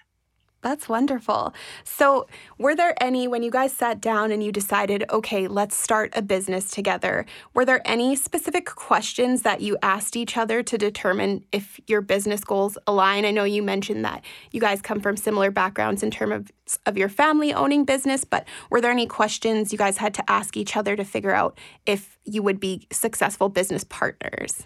That's 0.62 0.90
wonderful. 0.90 1.54
So, 1.86 2.28
were 2.58 2.76
there 2.76 2.94
any, 3.02 3.30
when 3.30 3.44
you 3.44 3.52
guys 3.52 3.72
sat 3.72 4.02
down 4.02 4.32
and 4.32 4.44
you 4.44 4.52
decided, 4.52 5.06
okay, 5.10 5.48
let's 5.48 5.76
start 5.76 6.12
a 6.16 6.22
business 6.22 6.70
together, 6.70 7.26
were 7.54 7.64
there 7.64 7.82
any 7.86 8.18
specific 8.18 8.66
questions 8.66 9.44
that 9.44 9.62
you 9.62 9.78
asked 9.82 10.18
each 10.18 10.36
other 10.36 10.62
to 10.64 10.78
determine 10.78 11.46
if 11.54 11.80
your 11.88 12.02
business 12.02 12.44
goals 12.44 12.78
align? 12.88 13.24
I 13.24 13.32
know 13.32 13.46
you 13.46 13.64
mentioned 13.64 14.04
that 14.04 14.24
you 14.52 14.60
guys 14.60 14.82
come 14.82 15.00
from 15.00 15.16
similar 15.16 15.50
backgrounds 15.50 16.04
in 16.04 16.12
terms 16.12 16.34
of, 16.34 16.52
of 16.86 16.98
your 16.98 17.10
family 17.10 17.54
owning 17.54 17.86
business, 17.86 18.26
but 18.26 18.46
were 18.70 18.82
there 18.82 18.92
any 18.92 19.08
questions 19.08 19.72
you 19.72 19.78
guys 19.78 19.96
had 19.96 20.14
to 20.16 20.30
ask 20.30 20.58
each 20.58 20.76
other 20.76 20.98
to 20.98 21.06
figure 21.06 21.34
out 21.34 21.58
if 21.86 22.20
you 22.26 22.44
would 22.44 22.60
be 22.60 22.86
successful 22.92 23.48
business 23.48 23.86
partners? 23.86 24.66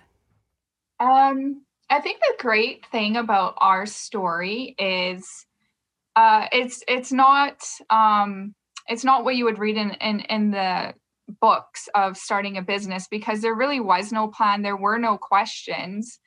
Um, 1.00 1.62
I 1.90 2.00
think 2.00 2.20
the 2.20 2.36
great 2.40 2.86
thing 2.88 3.18
about 3.18 3.54
our 3.58 3.86
story 3.86 4.76
is 4.80 5.46
uh, 6.16 6.48
it's 6.52 6.84
it's 6.88 7.12
not 7.12 7.64
um, 7.90 8.54
it's 8.88 9.04
not 9.04 9.24
what 9.24 9.36
you 9.36 9.46
would 9.46 9.60
read 9.60 9.78
in, 9.78 9.92
in 9.92 10.20
in 10.22 10.52
the 10.52 10.94
books 11.42 11.88
of 11.96 12.18
starting 12.18 12.58
a 12.58 12.62
business 12.62 13.08
because 13.08 13.42
there 13.42 13.56
really 13.56 13.80
was 13.80 14.12
no 14.12 14.28
plan. 14.28 14.62
There 14.62 14.78
were 14.78 14.98
no 14.98 15.18
questions. 15.18 16.20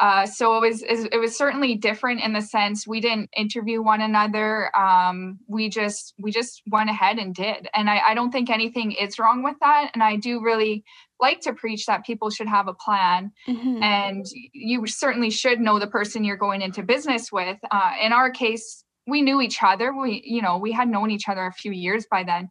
Uh, 0.00 0.26
so 0.26 0.56
it 0.56 0.60
was 0.60 0.82
it 0.82 1.20
was 1.20 1.36
certainly 1.36 1.76
different 1.76 2.20
in 2.20 2.32
the 2.32 2.42
sense 2.42 2.84
we 2.84 3.00
didn't 3.00 3.30
interview 3.36 3.80
one 3.80 4.00
another. 4.00 4.76
Um, 4.76 5.38
we 5.46 5.68
just 5.68 6.14
we 6.18 6.32
just 6.32 6.62
went 6.66 6.90
ahead 6.90 7.18
and 7.18 7.32
did. 7.32 7.68
And 7.74 7.88
I, 7.88 8.00
I 8.08 8.14
don't 8.14 8.32
think 8.32 8.50
anything 8.50 8.90
is 8.90 9.20
wrong 9.20 9.44
with 9.44 9.54
that. 9.60 9.92
And 9.94 10.02
i 10.02 10.16
do 10.16 10.42
really 10.42 10.82
like 11.20 11.40
to 11.42 11.52
preach 11.52 11.86
that 11.86 12.04
people 12.04 12.28
should 12.28 12.48
have 12.48 12.66
a 12.66 12.74
plan. 12.74 13.30
Mm-hmm. 13.48 13.82
and 13.82 14.26
you 14.52 14.84
certainly 14.86 15.30
should 15.30 15.60
know 15.60 15.78
the 15.78 15.86
person 15.86 16.24
you're 16.24 16.36
going 16.36 16.60
into 16.60 16.82
business 16.82 17.30
with. 17.30 17.58
Uh, 17.70 17.92
in 18.02 18.12
our 18.12 18.30
case 18.30 18.83
we 19.06 19.22
knew 19.22 19.40
each 19.40 19.62
other. 19.62 19.92
We, 19.94 20.22
you 20.24 20.42
know, 20.42 20.58
we 20.58 20.72
had 20.72 20.88
known 20.88 21.10
each 21.10 21.28
other 21.28 21.46
a 21.46 21.52
few 21.52 21.72
years 21.72 22.06
by 22.10 22.24
then. 22.24 22.50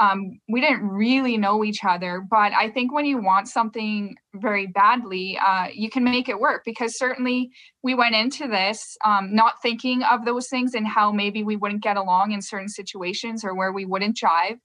Um, 0.00 0.40
we 0.48 0.60
didn't 0.60 0.88
really 0.88 1.36
know 1.36 1.64
each 1.64 1.84
other, 1.84 2.24
but 2.28 2.52
I 2.54 2.70
think 2.70 2.92
when 2.92 3.04
you 3.04 3.18
want 3.18 3.46
something 3.46 4.16
very 4.34 4.66
badly, 4.66 5.38
uh, 5.38 5.66
you 5.72 5.90
can 5.90 6.02
make 6.02 6.30
it 6.30 6.40
work 6.40 6.62
because 6.64 6.96
certainly 6.96 7.50
we 7.82 7.94
went 7.94 8.14
into 8.14 8.48
this 8.48 8.96
um, 9.04 9.34
not 9.34 9.60
thinking 9.62 10.02
of 10.02 10.24
those 10.24 10.48
things 10.48 10.74
and 10.74 10.86
how 10.86 11.12
maybe 11.12 11.44
we 11.44 11.56
wouldn't 11.56 11.82
get 11.82 11.98
along 11.98 12.32
in 12.32 12.40
certain 12.40 12.70
situations 12.70 13.44
or 13.44 13.54
where 13.54 13.72
we 13.72 13.84
wouldn't 13.84 14.16
jive 14.16 14.58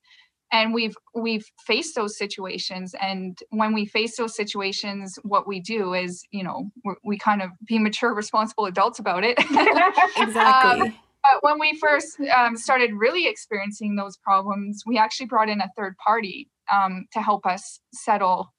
and 0.51 0.73
we've 0.73 0.95
we've 1.13 1.45
faced 1.65 1.95
those 1.95 2.17
situations 2.17 2.95
and 3.01 3.39
when 3.49 3.73
we 3.73 3.85
face 3.85 4.17
those 4.17 4.35
situations 4.35 5.19
what 5.23 5.47
we 5.47 5.59
do 5.59 5.93
is 5.93 6.23
you 6.31 6.43
know 6.43 6.69
we 7.03 7.17
kind 7.17 7.41
of 7.41 7.49
be 7.65 7.77
mature 7.79 8.13
responsible 8.13 8.65
adults 8.65 8.99
about 8.99 9.23
it 9.23 9.37
exactly 10.17 10.87
um, 10.87 10.95
but 11.31 11.43
when 11.43 11.59
we 11.59 11.77
first 11.79 12.19
um, 12.35 12.55
started 12.55 12.91
really 12.93 13.27
experiencing 13.27 13.95
those 13.95 14.17
problems, 14.17 14.83
we 14.85 14.97
actually 14.97 15.27
brought 15.27 15.49
in 15.49 15.61
a 15.61 15.71
third 15.77 15.95
party 15.97 16.49
um, 16.71 17.05
to 17.13 17.21
help 17.21 17.45
us 17.45 17.79
settle 17.93 18.53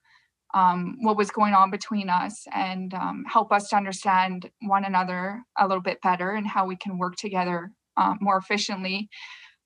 um, 0.54 0.96
what 1.00 1.16
was 1.16 1.30
going 1.30 1.54
on 1.54 1.70
between 1.70 2.08
us 2.08 2.44
and 2.54 2.94
um, 2.94 3.24
help 3.30 3.52
us 3.52 3.68
to 3.68 3.76
understand 3.76 4.50
one 4.62 4.84
another 4.84 5.42
a 5.58 5.66
little 5.66 5.82
bit 5.82 6.00
better 6.02 6.30
and 6.30 6.46
how 6.46 6.66
we 6.66 6.76
can 6.76 6.98
work 6.98 7.16
together 7.16 7.70
uh, 7.96 8.14
more 8.20 8.38
efficiently. 8.38 9.08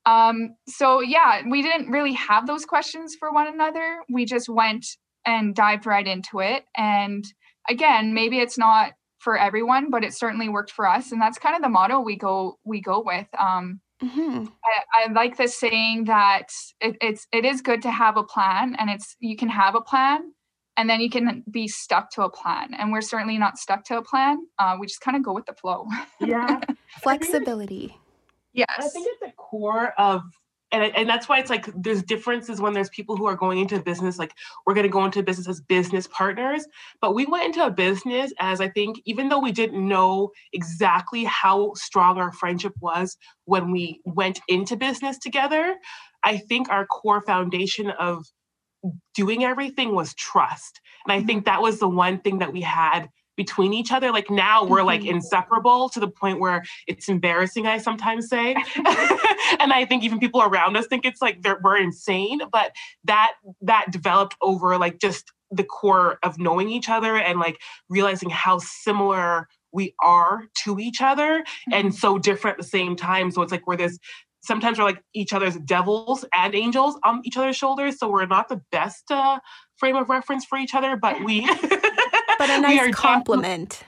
Um, 0.06 0.56
so, 0.66 1.00
yeah, 1.00 1.42
we 1.49 1.62
didn't 1.62 1.90
really 1.90 2.14
have 2.14 2.47
those 2.47 2.64
questions 2.64 3.14
for 3.18 3.32
one 3.32 3.47
another. 3.47 3.99
We 4.12 4.25
just 4.25 4.49
went 4.49 4.85
and 5.25 5.54
dived 5.54 5.87
right 5.87 6.06
into 6.06 6.40
it. 6.40 6.64
And 6.76 7.25
again, 7.68 8.12
maybe 8.12 8.38
it's 8.38 8.59
not 8.59 8.92
for 9.23 9.38
everyone, 9.38 9.88
but 9.88 10.02
it 10.02 10.12
certainly 10.14 10.49
worked 10.49 10.73
for 10.73 10.87
us. 10.87 11.12
And 11.12 11.21
that's 11.21 11.38
kind 11.38 11.55
of 11.55 11.62
the 11.62 11.69
motto 11.69 12.00
we 12.00 12.17
go 12.17 12.59
we 12.64 12.81
go 12.81 13.02
with. 13.05 13.29
Um, 13.38 13.81
mm-hmm. 14.02 14.47
I, 14.64 15.05
I, 15.07 15.12
like 15.12 15.37
this 15.37 15.57
saying 15.57 16.05
that 16.07 16.49
it, 16.81 16.97
it's 17.00 17.26
it 17.33 17.45
is 17.45 17.62
good 17.62 17.83
to 17.83 17.91
have 17.91 18.17
a 18.17 18.25
plan, 18.25 18.75
and 18.79 18.91
it's 18.91 19.17
you 19.21 19.37
can 19.37 19.49
have 19.49 19.76
a 19.76 19.81
plan, 19.81 20.33
and 20.76 20.91
then 20.91 21.00
you 21.00 21.09
can 21.09 21.45
be 21.50 21.69
stuck 21.69 22.11
to 22.12 22.23
a 22.23 22.31
plan. 22.31 22.75
And 22.76 22.91
we're 22.91 23.00
certainly 23.00 23.38
not 23.38 23.59
stuck 23.59 23.85
to 23.85 23.99
a 23.99 24.02
plan. 24.02 24.38
Uh, 24.59 24.76
we 24.81 24.88
just 24.88 25.00
kind 25.00 25.17
of 25.17 25.23
go 25.23 25.33
with 25.33 25.47
the 25.47 25.55
flow. 25.55 25.87
Yeah, 26.21 26.61
flexibility. 27.02 27.97
Yes, 28.52 28.69
I 28.79 28.88
think 28.88 29.09
at 29.09 29.29
the 29.29 29.33
core 29.37 29.95
of 29.99 30.23
and 30.73 30.97
and 30.97 31.09
that's 31.09 31.29
why 31.29 31.38
it's 31.38 31.50
like 31.50 31.69
there's 31.76 32.02
differences 32.02 32.61
when 32.61 32.73
there's 32.73 32.88
people 32.88 33.17
who 33.17 33.26
are 33.26 33.37
going 33.37 33.59
into 33.59 33.81
business 33.81 34.19
like 34.19 34.33
we're 34.67 34.75
going 34.75 34.87
to 34.87 34.93
go 34.93 35.05
into 35.05 35.23
business 35.23 35.49
as 35.49 35.61
business 35.61 36.09
partners 36.09 36.67
but 37.00 37.14
we 37.14 37.26
went 37.26 37.45
into 37.45 37.64
a 37.64 37.71
business 37.71 38.33
as 38.41 38.61
i 38.61 38.69
think 38.69 39.00
even 39.05 39.29
though 39.29 39.38
we 39.38 39.52
didn't 39.52 39.87
know 39.87 40.31
exactly 40.52 41.25
how 41.25 41.73
strong 41.75 42.19
our 42.19 42.33
friendship 42.33 42.73
was 42.81 43.17
when 43.45 43.71
we 43.71 44.00
went 44.05 44.41
into 44.49 44.76
business 44.76 45.19
together 45.19 45.76
i 46.25 46.37
think 46.37 46.69
our 46.71 46.87
core 46.87 47.21
foundation 47.21 47.91
of 47.91 48.25
doing 49.14 49.45
everything 49.45 49.95
was 49.95 50.14
trust 50.14 50.81
and 51.05 51.12
i 51.12 51.19
mm-hmm. 51.19 51.26
think 51.26 51.45
that 51.45 51.62
was 51.62 51.79
the 51.79 51.88
one 51.88 52.19
thing 52.21 52.38
that 52.38 52.52
we 52.52 52.62
had 52.62 53.09
between 53.36 53.72
each 53.72 53.92
other. 53.92 54.10
Like 54.12 54.30
now 54.30 54.64
we're 54.64 54.82
like 54.82 55.02
mm-hmm. 55.02 55.16
inseparable 55.16 55.88
to 55.90 56.00
the 56.00 56.08
point 56.08 56.40
where 56.40 56.62
it's 56.86 57.08
embarrassing, 57.08 57.66
I 57.66 57.78
sometimes 57.78 58.28
say. 58.28 58.54
and 59.58 59.72
I 59.72 59.86
think 59.88 60.04
even 60.04 60.18
people 60.18 60.42
around 60.42 60.76
us 60.76 60.86
think 60.86 61.04
it's 61.04 61.22
like 61.22 61.38
we're 61.62 61.76
insane. 61.76 62.40
But 62.50 62.72
that 63.04 63.32
that 63.62 63.86
developed 63.90 64.36
over 64.40 64.78
like 64.78 64.98
just 64.98 65.32
the 65.50 65.64
core 65.64 66.18
of 66.22 66.38
knowing 66.38 66.70
each 66.70 66.88
other 66.88 67.16
and 67.16 67.38
like 67.38 67.60
realizing 67.88 68.30
how 68.30 68.58
similar 68.58 69.48
we 69.72 69.94
are 70.02 70.44
to 70.64 70.78
each 70.78 71.00
other 71.00 71.40
mm-hmm. 71.40 71.72
and 71.72 71.94
so 71.94 72.18
different 72.18 72.58
at 72.58 72.62
the 72.62 72.68
same 72.68 72.96
time. 72.96 73.30
So 73.30 73.42
it's 73.42 73.52
like 73.52 73.66
we're 73.66 73.76
this 73.76 73.98
sometimes 74.42 74.78
we're 74.78 74.84
like 74.84 75.02
each 75.14 75.32
other's 75.32 75.56
devils 75.58 76.24
and 76.34 76.54
angels 76.54 76.98
on 77.04 77.22
each 77.24 77.36
other's 77.36 77.56
shoulders. 77.56 77.98
So 77.98 78.10
we're 78.10 78.26
not 78.26 78.48
the 78.48 78.60
best 78.70 79.10
uh, 79.10 79.38
frame 79.76 79.96
of 79.96 80.08
reference 80.08 80.44
for 80.44 80.58
each 80.58 80.74
other, 80.74 80.96
but 80.96 81.22
we 81.24 81.40
but 82.46 82.58
a 82.58 82.61
nice 82.61 82.94
compliment 82.94 83.84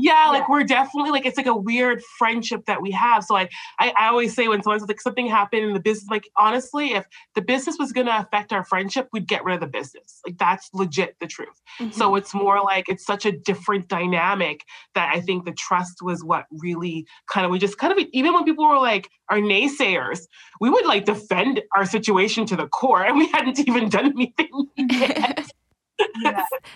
yeah, 0.00 0.28
like 0.30 0.48
we're 0.48 0.64
definitely 0.64 1.10
like 1.10 1.26
it's 1.26 1.36
like 1.36 1.46
a 1.46 1.56
weird 1.56 2.02
friendship 2.18 2.64
that 2.66 2.82
we 2.82 2.90
have. 2.92 3.24
So 3.24 3.34
like 3.34 3.50
I, 3.78 3.92
I 3.98 4.08
always 4.08 4.34
say 4.34 4.48
when 4.48 4.62
someone's 4.62 4.86
like 4.86 5.00
something 5.00 5.26
happened 5.26 5.64
in 5.64 5.72
the 5.72 5.80
business, 5.80 6.08
like 6.10 6.28
honestly, 6.36 6.92
if 6.92 7.06
the 7.34 7.42
business 7.42 7.76
was 7.78 7.92
gonna 7.92 8.16
affect 8.18 8.52
our 8.52 8.64
friendship, 8.64 9.08
we'd 9.12 9.26
get 9.26 9.44
rid 9.44 9.54
of 9.54 9.60
the 9.60 9.66
business. 9.66 10.20
Like 10.26 10.38
that's 10.38 10.68
legit 10.72 11.16
the 11.20 11.26
truth. 11.26 11.60
Mm-hmm. 11.80 11.92
So 11.92 12.14
it's 12.16 12.34
more 12.34 12.60
like 12.62 12.88
it's 12.88 13.04
such 13.04 13.26
a 13.26 13.32
different 13.32 13.88
dynamic 13.88 14.64
that 14.94 15.12
I 15.14 15.20
think 15.20 15.44
the 15.44 15.52
trust 15.52 16.02
was 16.02 16.22
what 16.22 16.46
really 16.50 17.06
kind 17.30 17.44
of 17.44 17.50
we 17.50 17.58
just 17.58 17.78
kind 17.78 17.92
of 17.92 17.98
even 18.12 18.34
when 18.34 18.44
people 18.44 18.68
were 18.68 18.78
like 18.78 19.08
our 19.30 19.38
naysayers, 19.38 20.20
we 20.60 20.70
would 20.70 20.86
like 20.86 21.04
defend 21.04 21.62
our 21.76 21.84
situation 21.84 22.46
to 22.46 22.56
the 22.56 22.66
core, 22.66 23.04
and 23.04 23.16
we 23.16 23.28
hadn't 23.28 23.58
even 23.66 23.88
done 23.88 24.12
anything 24.12 24.66
yet. 24.76 25.47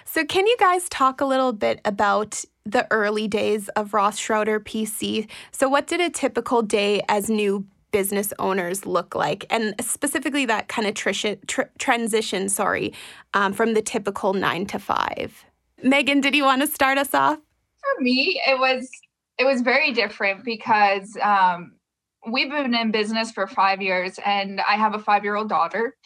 So, 0.04 0.24
can 0.24 0.46
you 0.46 0.56
guys 0.58 0.88
talk 0.88 1.20
a 1.20 1.24
little 1.24 1.52
bit 1.52 1.80
about 1.84 2.44
the 2.64 2.86
early 2.90 3.28
days 3.28 3.68
of 3.70 3.94
Ross 3.94 4.18
Schroeder 4.18 4.60
PC? 4.60 5.28
So, 5.52 5.68
what 5.68 5.86
did 5.86 6.00
a 6.00 6.10
typical 6.10 6.62
day 6.62 7.02
as 7.08 7.30
new 7.30 7.66
business 7.92 8.32
owners 8.38 8.84
look 8.86 9.14
like, 9.14 9.46
and 9.50 9.74
specifically 9.80 10.46
that 10.46 10.68
kind 10.68 10.86
of 10.86 10.94
tr- 10.94 11.34
tr- 11.46 11.62
transition, 11.78 12.48
sorry, 12.48 12.92
um, 13.34 13.52
from 13.52 13.74
the 13.74 13.82
typical 13.82 14.34
nine 14.34 14.66
to 14.66 14.78
five? 14.78 15.44
Megan, 15.82 16.20
did 16.20 16.34
you 16.34 16.44
want 16.44 16.62
to 16.62 16.66
start 16.66 16.98
us 16.98 17.14
off? 17.14 17.38
For 17.38 18.02
me, 18.02 18.40
it 18.46 18.58
was 18.58 18.88
it 19.38 19.44
was 19.44 19.62
very 19.62 19.92
different 19.92 20.44
because 20.44 21.16
um, 21.22 21.72
we've 22.30 22.50
been 22.50 22.74
in 22.74 22.90
business 22.90 23.32
for 23.32 23.46
five 23.46 23.80
years, 23.80 24.18
and 24.24 24.60
I 24.60 24.76
have 24.76 24.94
a 24.94 24.98
five 24.98 25.24
year 25.24 25.36
old 25.36 25.48
daughter 25.48 25.96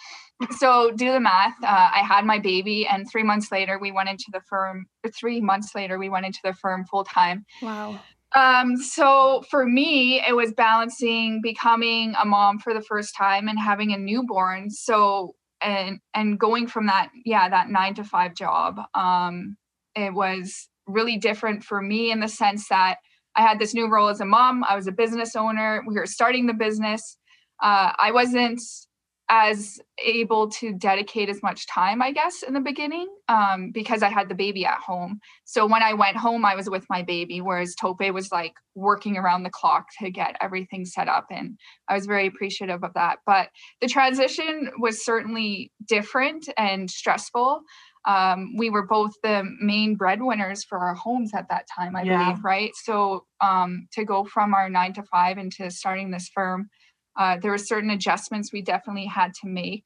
so 0.58 0.90
do 0.92 1.12
the 1.12 1.20
math. 1.20 1.54
Uh, 1.62 1.90
I 1.94 2.02
had 2.06 2.24
my 2.24 2.38
baby, 2.38 2.86
and 2.86 3.08
three 3.10 3.22
months 3.22 3.50
later, 3.50 3.78
we 3.78 3.92
went 3.92 4.08
into 4.08 4.26
the 4.32 4.40
firm. 4.40 4.86
Three 5.18 5.40
months 5.40 5.74
later, 5.74 5.98
we 5.98 6.08
went 6.08 6.26
into 6.26 6.40
the 6.44 6.52
firm 6.54 6.84
full 6.84 7.04
time. 7.04 7.44
Wow. 7.62 7.98
Um, 8.34 8.76
so 8.76 9.44
for 9.50 9.64
me, 9.64 10.22
it 10.26 10.34
was 10.34 10.52
balancing 10.52 11.40
becoming 11.42 12.14
a 12.20 12.26
mom 12.26 12.58
for 12.58 12.74
the 12.74 12.82
first 12.82 13.16
time 13.16 13.48
and 13.48 13.58
having 13.58 13.92
a 13.92 13.96
newborn. 13.96 14.70
So 14.70 15.34
and 15.62 16.00
and 16.12 16.38
going 16.38 16.66
from 16.66 16.86
that, 16.86 17.10
yeah, 17.24 17.48
that 17.48 17.70
nine 17.70 17.94
to 17.94 18.04
five 18.04 18.34
job. 18.34 18.78
Um, 18.94 19.56
it 19.94 20.12
was 20.12 20.68
really 20.86 21.16
different 21.16 21.64
for 21.64 21.80
me 21.80 22.10
in 22.10 22.20
the 22.20 22.28
sense 22.28 22.68
that 22.68 22.98
I 23.36 23.42
had 23.42 23.58
this 23.58 23.74
new 23.74 23.88
role 23.88 24.08
as 24.08 24.20
a 24.20 24.24
mom. 24.24 24.64
I 24.64 24.76
was 24.76 24.86
a 24.86 24.92
business 24.92 25.34
owner. 25.34 25.82
We 25.86 25.94
were 25.94 26.06
starting 26.06 26.46
the 26.46 26.54
business. 26.54 27.16
Uh, 27.62 27.92
I 27.98 28.12
wasn't 28.12 28.60
as 29.28 29.80
able 30.04 30.48
to 30.48 30.72
dedicate 30.72 31.28
as 31.28 31.42
much 31.42 31.66
time, 31.66 32.00
I 32.00 32.12
guess, 32.12 32.42
in 32.42 32.54
the 32.54 32.60
beginning, 32.60 33.08
um, 33.28 33.72
because 33.72 34.02
I 34.02 34.08
had 34.08 34.28
the 34.28 34.34
baby 34.34 34.64
at 34.64 34.78
home. 34.78 35.18
So 35.44 35.66
when 35.66 35.82
I 35.82 35.94
went 35.94 36.16
home, 36.16 36.44
I 36.44 36.54
was 36.54 36.70
with 36.70 36.86
my 36.88 37.02
baby, 37.02 37.40
whereas 37.40 37.74
Tope 37.74 38.08
was 38.12 38.30
like 38.30 38.54
working 38.76 39.16
around 39.16 39.42
the 39.42 39.50
clock 39.50 39.86
to 39.98 40.10
get 40.10 40.36
everything 40.40 40.84
set 40.84 41.08
up. 41.08 41.26
And 41.30 41.58
I 41.88 41.94
was 41.94 42.06
very 42.06 42.26
appreciative 42.26 42.84
of 42.84 42.94
that. 42.94 43.18
But 43.26 43.48
the 43.80 43.88
transition 43.88 44.70
was 44.78 45.04
certainly 45.04 45.72
different 45.88 46.48
and 46.56 46.88
stressful. 46.88 47.62
Um, 48.06 48.54
we 48.56 48.70
were 48.70 48.86
both 48.86 49.10
the 49.24 49.42
main 49.60 49.96
breadwinners 49.96 50.62
for 50.62 50.78
our 50.78 50.94
homes 50.94 51.32
at 51.34 51.48
that 51.48 51.66
time, 51.76 51.96
I 51.96 52.02
yeah. 52.02 52.24
believe, 52.24 52.44
right? 52.44 52.70
So 52.84 53.24
um, 53.40 53.88
to 53.94 54.04
go 54.04 54.24
from 54.24 54.54
our 54.54 54.70
nine 54.70 54.92
to 54.92 55.02
five 55.02 55.38
into 55.38 55.68
starting 55.72 56.12
this 56.12 56.30
firm, 56.32 56.68
uh, 57.16 57.38
there 57.40 57.50
were 57.50 57.58
certain 57.58 57.90
adjustments 57.90 58.52
we 58.52 58.62
definitely 58.62 59.06
had 59.06 59.34
to 59.34 59.48
make. 59.48 59.84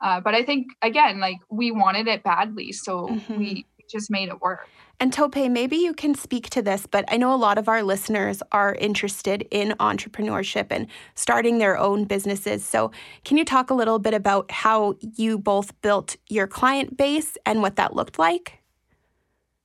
Uh, 0.00 0.20
but 0.20 0.34
I 0.34 0.42
think 0.42 0.68
again, 0.82 1.20
like 1.20 1.38
we 1.50 1.70
wanted 1.70 2.06
it 2.06 2.22
badly, 2.22 2.72
so 2.72 3.08
mm-hmm. 3.08 3.38
we 3.38 3.66
just 3.90 4.10
made 4.10 4.28
it 4.28 4.40
work. 4.40 4.68
And 5.02 5.14
Tope, 5.14 5.36
maybe 5.36 5.76
you 5.76 5.94
can 5.94 6.14
speak 6.14 6.50
to 6.50 6.60
this, 6.60 6.86
but 6.86 7.06
I 7.08 7.16
know 7.16 7.34
a 7.34 7.36
lot 7.36 7.56
of 7.56 7.70
our 7.70 7.82
listeners 7.82 8.42
are 8.52 8.74
interested 8.74 9.48
in 9.50 9.70
entrepreneurship 9.80 10.66
and 10.68 10.86
starting 11.14 11.56
their 11.56 11.78
own 11.78 12.04
businesses. 12.04 12.62
So, 12.64 12.90
can 13.24 13.38
you 13.38 13.44
talk 13.46 13.70
a 13.70 13.74
little 13.74 13.98
bit 13.98 14.12
about 14.12 14.50
how 14.50 14.96
you 15.16 15.38
both 15.38 15.78
built 15.80 16.16
your 16.28 16.46
client 16.46 16.98
base 16.98 17.38
and 17.46 17.62
what 17.62 17.76
that 17.76 17.96
looked 17.96 18.18
like? 18.18 18.58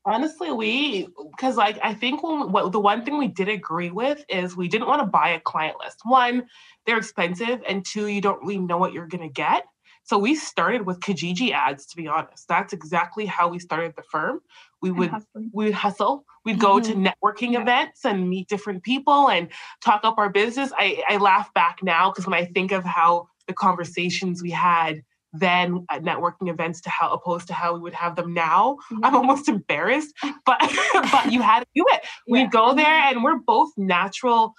Honestly, 0.06 0.52
we 0.52 1.08
because 1.32 1.58
like 1.58 1.80
I 1.84 1.94
think 1.94 2.24
when 2.24 2.52
what 2.52 2.72
the 2.72 2.80
one 2.80 3.04
thing 3.04 3.18
we 3.18 3.28
did 3.28 3.50
agree 3.50 3.90
with 3.90 4.24
is 4.30 4.56
we 4.56 4.70
didn't 4.70 4.88
want 4.88 5.02
to 5.02 5.08
buy 5.08 5.30
a 5.30 5.40
client 5.40 5.78
list. 5.84 6.00
One, 6.04 6.46
they're 6.86 6.98
expensive, 6.98 7.62
and 7.68 7.86
two, 7.86 8.08
you 8.08 8.22
don't 8.22 8.42
really 8.42 8.60
know 8.60 8.78
what 8.78 8.94
you're 8.94 9.08
gonna 9.08 9.30
get. 9.30 9.66
So 10.04 10.20
we 10.20 10.36
started 10.36 10.86
with 10.86 11.00
Kijiji 11.00 11.52
ads, 11.52 11.88
to 11.88 11.98
be 11.98 12.08
honest. 12.08 12.48
That's 12.48 12.74
exactly 12.74 13.26
how 13.26 13.48
we 13.48 13.58
started 13.58 13.94
the 13.96 14.04
firm. 14.04 14.40
We 14.82 14.92
would 14.92 15.12
we 15.34 15.66
would 15.66 15.74
hustle. 15.74 16.26
We'd 16.46 16.54
mm-hmm. 16.54 16.62
go 16.62 16.80
to 16.80 16.94
mm-hmm. 16.94 17.08
networking 17.08 17.54
yeah. 17.54 17.62
events 17.62 18.06
and 18.06 18.30
meet 18.30 18.48
different 18.48 18.84
people 18.84 19.30
and 19.30 19.50
talk 19.84 20.02
up 20.04 20.20
our 20.20 20.30
business. 20.30 20.72
I, 20.78 21.02
I 21.10 21.18
laugh 21.18 21.52
back 21.56 21.80
now 21.82 22.12
because 22.12 22.28
when 22.28 22.36
I 22.36 22.46
think 22.46 22.72
of 22.72 22.86
how 22.86 23.30
the 23.48 23.54
conversations 23.54 24.44
we 24.44 24.52
had 24.52 25.02
then 25.40 25.86
at 25.90 26.04
networking 26.04 26.50
events 26.50 26.82
to 26.82 26.90
how 26.90 27.12
opposed 27.12 27.48
to 27.48 27.54
how 27.54 27.74
we 27.74 27.80
would 27.80 27.94
have 27.94 28.16
them 28.16 28.34
now. 28.34 28.78
Mm-hmm. 28.92 29.06
I'm 29.06 29.16
almost 29.16 29.50
embarrassed, 29.50 30.14
but 30.46 30.58
but 31.12 31.32
you 31.32 31.42
had 31.42 31.62
to 31.62 31.68
do 31.76 31.86
it. 31.90 32.02
Yeah. 32.28 32.44
We 32.44 32.48
go 32.48 32.74
there 32.74 32.86
and 32.86 33.24
we're 33.24 33.40
both 33.40 33.72
natural 33.78 34.54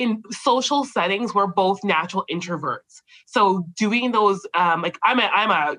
in 0.00 0.22
social 0.30 0.82
settings. 0.82 1.34
We're 1.34 1.46
both 1.46 1.84
natural 1.84 2.24
introverts. 2.30 3.02
So 3.26 3.66
doing 3.76 4.12
those, 4.12 4.46
um, 4.54 4.80
like 4.80 4.98
I'm 5.04 5.20
a 5.20 5.30
I'm 5.34 5.50
a 5.50 5.76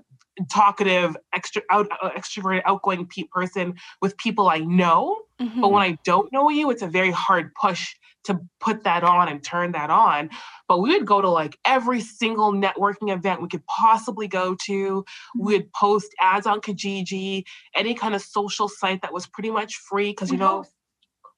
talkative, 0.49 1.17
extra 1.33 1.63
out, 1.71 1.89
uh, 2.01 2.11
extroverted, 2.11 2.61
outgoing 2.65 3.09
person 3.31 3.73
with 3.99 4.15
people 4.17 4.47
I 4.47 4.59
know. 4.59 5.17
Mm-hmm. 5.41 5.61
But 5.61 5.71
when 5.71 5.81
I 5.81 5.97
don't 6.03 6.31
know 6.31 6.49
you, 6.49 6.69
it's 6.69 6.83
a 6.83 6.87
very 6.87 7.09
hard 7.09 7.51
push 7.59 7.95
to 8.25 8.39
put 8.59 8.83
that 8.83 9.03
on 9.03 9.27
and 9.27 9.43
turn 9.43 9.71
that 9.71 9.89
on. 9.89 10.29
But 10.67 10.81
we 10.81 10.95
would 10.95 11.07
go 11.07 11.19
to 11.19 11.29
like 11.29 11.57
every 11.65 11.99
single 11.99 12.53
networking 12.53 13.11
event 13.11 13.41
we 13.41 13.47
could 13.47 13.65
possibly 13.65 14.27
go 14.27 14.55
to. 14.67 15.03
We 15.35 15.57
would 15.57 15.73
post 15.73 16.13
ads 16.19 16.45
on 16.45 16.61
Kijiji, 16.61 17.43
any 17.75 17.95
kind 17.95 18.13
of 18.13 18.21
social 18.21 18.69
site 18.69 19.01
that 19.01 19.11
was 19.11 19.25
pretty 19.25 19.49
much 19.49 19.77
free 19.77 20.11
because 20.11 20.31
you 20.31 20.37
know 20.37 20.63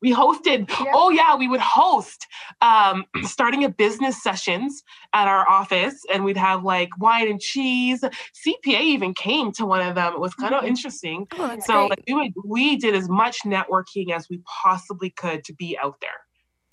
we 0.04 0.14
hosted 0.14 0.70
yeah. 0.70 0.92
oh 0.94 1.10
yeah 1.10 1.36
we 1.36 1.48
would 1.48 1.62
host 1.62 2.28
um, 2.62 3.06
starting 3.24 3.64
a 3.64 3.70
business 3.70 4.22
sessions 4.22 4.84
at 5.14 5.28
our 5.28 5.50
office 5.50 6.04
and 6.14 6.24
we'd 6.24 6.38
have 6.38 6.64
like 6.64 6.90
wine 7.00 7.28
and 7.28 7.40
cheese. 7.40 8.02
Cpa 8.02 8.82
even 8.82 9.14
came 9.14 9.52
to 9.54 9.66
one 9.66 9.82
of 9.82 9.96
them. 9.96 10.14
It 10.14 10.20
was 10.20 10.34
kind 10.36 10.54
mm-hmm. 10.54 10.66
of 10.66 10.70
interesting. 10.70 11.28
Oh, 11.38 11.58
so 11.66 11.88
like, 11.88 12.04
we, 12.08 12.14
would, 12.14 12.32
we 12.46 12.78
did 12.78 12.96
as 12.96 13.10
much 13.10 13.40
networking 13.46 14.12
as 14.12 14.28
we 14.30 14.42
possibly 14.64 15.10
could 15.10 15.44
to 15.46 15.54
be 15.54 15.78
out 15.82 15.96
there 16.02 16.10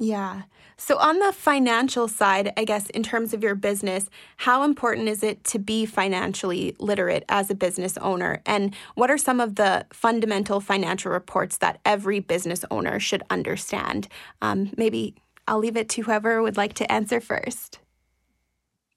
yeah. 0.01 0.43
So, 0.79 0.97
on 0.97 1.19
the 1.19 1.31
financial 1.31 2.09
side, 2.09 2.55
I 2.57 2.65
guess, 2.65 2.89
in 2.89 3.03
terms 3.03 3.35
of 3.35 3.43
your 3.43 3.55
business, 3.55 4.09
how 4.39 4.63
important 4.63 5.09
is 5.09 5.23
it 5.23 5.45
to 5.45 5.59
be 5.59 5.85
financially 5.85 6.75
literate 6.79 7.25
as 7.29 7.51
a 7.51 7.55
business 7.55 7.99
owner? 7.99 8.41
And 8.47 8.75
what 8.95 9.11
are 9.11 9.19
some 9.19 9.41
of 9.41 9.57
the 9.57 9.85
fundamental 9.93 10.59
financial 10.59 11.13
reports 11.13 11.59
that 11.59 11.81
every 11.85 12.19
business 12.19 12.65
owner 12.71 12.99
should 12.99 13.23
understand? 13.29 14.09
Um, 14.41 14.73
maybe 14.79 15.17
I'll 15.47 15.59
leave 15.59 15.77
it 15.77 15.91
to 15.91 16.03
whoever 16.03 16.41
would 16.41 16.57
like 16.57 16.73
to 16.75 16.91
answer 16.91 17.21
first. 17.21 17.79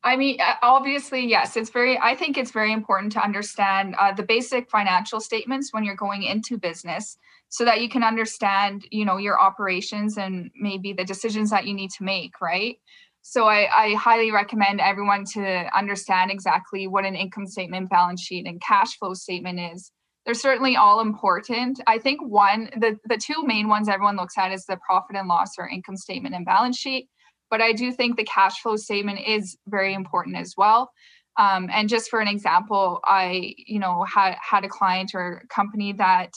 I 0.06 0.18
mean, 0.18 0.38
obviously, 0.62 1.26
yes, 1.26 1.56
it's 1.56 1.70
very, 1.70 1.98
I 1.98 2.14
think 2.16 2.38
it's 2.38 2.52
very 2.52 2.74
important 2.74 3.14
to 3.14 3.24
understand 3.24 3.96
uh, 3.98 4.14
the 4.14 4.24
basic 4.24 4.70
financial 4.70 5.22
statements 5.22 5.72
when 5.72 5.86
you're 5.86 5.96
going 5.96 6.24
into 6.24 6.58
business 6.58 7.18
so 7.54 7.64
that 7.66 7.82
you 7.82 7.88
can 7.88 8.04
understand 8.04 8.84
you 8.90 9.06
know 9.06 9.18
your 9.18 9.40
operations 9.40 10.18
and 10.18 10.50
maybe 10.56 10.92
the 10.92 11.06
decisions 11.06 11.52
that 11.52 11.66
you 11.66 11.74
need 11.74 11.92
to 11.92 12.04
make 12.04 12.42
right? 12.42 12.78
So 13.22 13.46
I, 13.46 13.70
I, 13.74 13.94
highly 13.94 14.32
recommend 14.32 14.82
everyone 14.82 15.24
to 15.34 15.70
understand 15.74 16.30
exactly 16.30 16.88
what 16.88 17.06
an 17.06 17.16
income 17.16 17.48
statement 17.48 17.90
balance 17.90 18.22
sheet 18.22 18.46
and 18.46 18.60
cash 18.60 18.98
flow 18.98 19.14
statement 19.14 19.60
is. 19.74 19.92
They're 20.26 20.34
certainly 20.34 20.76
all 20.76 21.00
important. 21.00 21.80
I 21.88 22.00
think 22.00 22.22
one 22.22 22.70
the, 22.76 22.98
the 23.06 23.18
two 23.18 23.44
main 23.46 23.70
ones 23.70 23.88
everyone 23.88 24.18
looks 24.18 24.38
at 24.38 24.52
is 24.52 24.66
the 24.66 24.80
profit 24.86 25.16
and 25.16 25.28
loss 25.28 25.52
or 25.60 25.70
income 25.70 25.96
statement 25.96 26.34
and 26.34 26.46
balance 26.46 26.78
sheet 26.78 27.08
but 27.54 27.62
i 27.62 27.72
do 27.72 27.92
think 27.92 28.18
the 28.18 28.24
cash 28.24 28.56
flow 28.62 28.76
statement 28.76 29.20
is 29.28 29.58
very 29.68 29.94
important 29.94 30.36
as 30.36 30.56
well. 30.58 30.92
Um, 31.38 31.70
and 31.72 31.88
just 31.88 32.10
for 32.10 32.20
an 32.20 32.28
example 32.28 33.00
i 33.06 33.54
you 33.58 33.80
know 33.80 34.04
had 34.16 34.36
had 34.52 34.66
a 34.66 34.70
client 34.78 35.12
or 35.14 35.44
company 35.50 35.94
that 35.94 36.32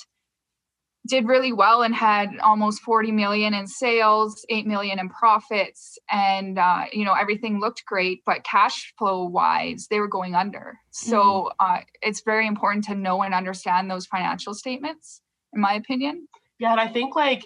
did 1.07 1.27
really 1.27 1.53
well 1.53 1.83
and 1.83 1.95
had 1.95 2.29
almost 2.43 2.83
40 2.83 3.13
million 3.13 3.55
in 3.55 3.67
sales 3.67 4.45
8 4.51 4.67
million 4.67 4.99
in 4.99 5.09
profits 5.09 5.99
and 6.11 6.59
uh, 6.59 6.85
you 6.93 7.05
know 7.07 7.15
everything 7.15 7.61
looked 7.61 7.83
great 7.87 8.21
but 8.27 8.45
cash 8.45 8.93
flow 8.99 9.25
wise 9.25 9.87
they 9.89 10.01
were 10.01 10.15
going 10.19 10.35
under. 10.35 10.79
So 10.91 11.19
mm-hmm. 11.19 11.49
uh, 11.67 11.81
it's 12.03 12.23
very 12.33 12.47
important 12.47 12.85
to 12.85 12.95
know 12.95 13.23
and 13.23 13.33
understand 13.33 13.91
those 13.91 14.05
financial 14.05 14.53
statements 14.53 15.23
in 15.55 15.61
my 15.63 15.75
opinion. 15.83 16.29
Yeah 16.59 16.73
and 16.73 16.81
i 16.81 16.89
think 16.89 17.17
like 17.17 17.45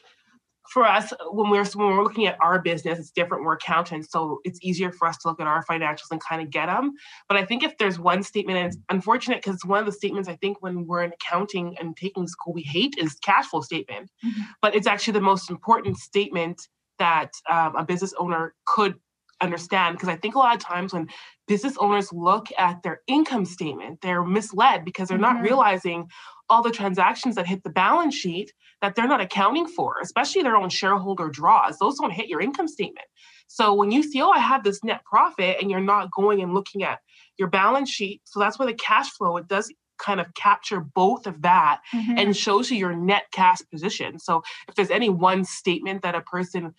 for 0.70 0.86
us 0.86 1.12
when 1.30 1.50
we're 1.50 1.64
when 1.74 1.88
we're 1.88 2.02
looking 2.02 2.26
at 2.26 2.38
our 2.40 2.60
business 2.60 2.98
it's 2.98 3.10
different 3.10 3.44
we're 3.44 3.54
accountants 3.54 4.10
so 4.10 4.38
it's 4.44 4.58
easier 4.62 4.92
for 4.92 5.08
us 5.08 5.18
to 5.18 5.28
look 5.28 5.40
at 5.40 5.46
our 5.46 5.64
financials 5.64 6.10
and 6.10 6.22
kind 6.22 6.40
of 6.40 6.48
get 6.48 6.66
them 6.66 6.92
but 7.28 7.36
i 7.36 7.44
think 7.44 7.62
if 7.62 7.76
there's 7.78 7.98
one 7.98 8.22
statement 8.22 8.56
and 8.56 8.68
it's 8.68 8.76
unfortunate 8.88 9.42
because 9.42 9.64
one 9.64 9.80
of 9.80 9.86
the 9.86 9.92
statements 9.92 10.28
i 10.28 10.36
think 10.36 10.62
when 10.62 10.86
we're 10.86 11.02
in 11.02 11.12
accounting 11.12 11.76
and 11.78 11.96
taking 11.96 12.26
school 12.26 12.52
we 12.52 12.62
hate 12.62 12.94
is 12.98 13.14
cash 13.16 13.46
flow 13.46 13.60
statement 13.60 14.10
mm-hmm. 14.24 14.42
but 14.62 14.74
it's 14.74 14.86
actually 14.86 15.12
the 15.12 15.20
most 15.20 15.50
important 15.50 15.96
statement 15.96 16.68
that 16.98 17.32
um, 17.50 17.74
a 17.76 17.84
business 17.84 18.14
owner 18.18 18.54
could 18.64 18.94
understand 19.40 19.96
because 19.96 20.08
i 20.08 20.16
think 20.16 20.34
a 20.34 20.38
lot 20.38 20.54
of 20.54 20.62
times 20.62 20.92
when 20.92 21.08
business 21.48 21.76
owners 21.78 22.12
look 22.12 22.46
at 22.58 22.80
their 22.82 23.00
income 23.08 23.44
statement 23.44 24.00
they're 24.02 24.22
misled 24.22 24.84
because 24.84 25.08
they're 25.08 25.18
mm-hmm. 25.18 25.36
not 25.36 25.42
realizing 25.42 26.06
all 26.50 26.62
the 26.62 26.70
transactions 26.70 27.36
that 27.36 27.46
hit 27.46 27.62
the 27.62 27.70
balance 27.70 28.14
sheet 28.14 28.52
that 28.82 28.94
they're 28.94 29.08
not 29.08 29.20
accounting 29.20 29.66
for, 29.66 29.96
especially 30.02 30.42
their 30.42 30.56
own 30.56 30.68
shareholder 30.68 31.28
draws. 31.28 31.78
Those 31.78 31.98
don't 31.98 32.12
hit 32.12 32.28
your 32.28 32.40
income 32.40 32.68
statement. 32.68 33.06
So 33.46 33.74
when 33.74 33.90
you 33.90 34.02
see, 34.02 34.20
oh, 34.20 34.30
I 34.30 34.38
have 34.38 34.64
this 34.64 34.82
net 34.84 35.04
profit, 35.04 35.56
and 35.60 35.70
you're 35.70 35.80
not 35.80 36.10
going 36.12 36.42
and 36.42 36.54
looking 36.54 36.82
at 36.82 36.98
your 37.38 37.48
balance 37.48 37.90
sheet, 37.90 38.20
so 38.24 38.38
that's 38.38 38.58
where 38.58 38.68
the 38.68 38.74
cash 38.74 39.10
flow 39.10 39.36
it 39.38 39.48
does 39.48 39.72
kind 39.98 40.20
of 40.20 40.32
capture 40.34 40.80
both 40.80 41.26
of 41.26 41.42
that 41.42 41.80
mm-hmm. 41.94 42.18
and 42.18 42.36
shows 42.36 42.70
you 42.70 42.76
your 42.78 42.94
net 42.94 43.24
cash 43.32 43.58
position. 43.70 44.18
So 44.18 44.42
if 44.68 44.74
there's 44.74 44.90
any 44.90 45.08
one 45.08 45.44
statement 45.44 46.02
that 46.02 46.14
a 46.14 46.22
person 46.22 46.74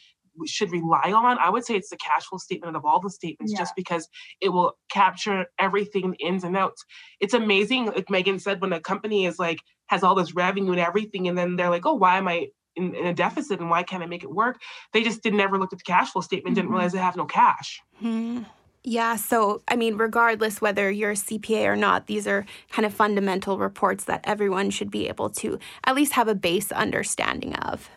should 0.46 0.72
rely 0.72 1.12
on, 1.12 1.38
I 1.40 1.50
would 1.50 1.66
say 1.66 1.76
it's 1.76 1.90
the 1.90 1.98
cash 1.98 2.26
flow 2.26 2.38
statement 2.38 2.76
of 2.76 2.86
all 2.86 3.00
the 3.00 3.10
statements, 3.10 3.54
yeah. 3.54 3.60
just 3.60 3.76
because 3.76 4.08
it 4.40 4.50
will 4.50 4.78
capture 4.90 5.46
everything, 5.60 6.16
ins 6.20 6.44
and 6.44 6.58
outs. 6.58 6.84
It's 7.20 7.34
amazing, 7.34 7.88
like 7.88 8.10
Megan 8.10 8.40
said, 8.40 8.62
when 8.62 8.74
a 8.74 8.80
company 8.80 9.26
is 9.26 9.40
like 9.40 9.60
has 9.88 10.04
all 10.04 10.16
this 10.16 10.34
revenue 10.34 10.72
and 10.72 10.80
everything, 10.80 11.28
and 11.28 11.38
then 11.38 11.56
they're 11.56 11.70
like, 11.70 11.86
oh, 11.86 11.96
why 11.96 12.18
am 12.18 12.28
I 12.28 12.48
in, 12.76 12.96
in 12.96 13.06
a 13.06 13.14
deficit 13.14 13.60
and 13.60 13.70
why 13.70 13.84
can't 13.84 14.04
I 14.04 14.06
make 14.06 14.24
it 14.24 14.32
work? 14.32 14.62
They 14.94 15.04
just 15.04 15.22
didn't 15.22 15.42
ever 15.42 15.58
look 15.58 15.74
at 15.74 15.80
the 15.80 15.84
cash 15.84 16.12
flow 16.12 16.22
statement, 16.22 16.56
mm-hmm. 16.56 16.62
didn't 16.62 16.72
realize 16.72 16.94
they 16.94 17.00
have 17.00 17.18
no 17.18 17.26
cash. 17.26 17.82
Mm-hmm. 18.02 18.44
Yeah, 18.84 19.16
so 19.16 19.62
I 19.68 19.76
mean, 19.76 19.98
regardless 19.98 20.60
whether 20.60 20.90
you're 20.90 21.12
a 21.12 21.16
CPA 21.16 21.66
or 21.66 21.76
not, 21.76 22.08
these 22.08 22.26
are 22.26 22.46
kind 22.72 22.86
of 22.86 22.94
fundamental 22.94 23.60
reports 23.60 24.06
that 24.06 24.22
everyone 24.24 24.72
should 24.72 24.90
be 24.90 25.08
able 25.08 25.30
to 25.32 25.60
at 25.86 25.96
least 25.96 26.14
have 26.14 26.28
a 26.28 26.34
base 26.34 26.72
understanding 26.72 27.54
of. 27.56 27.90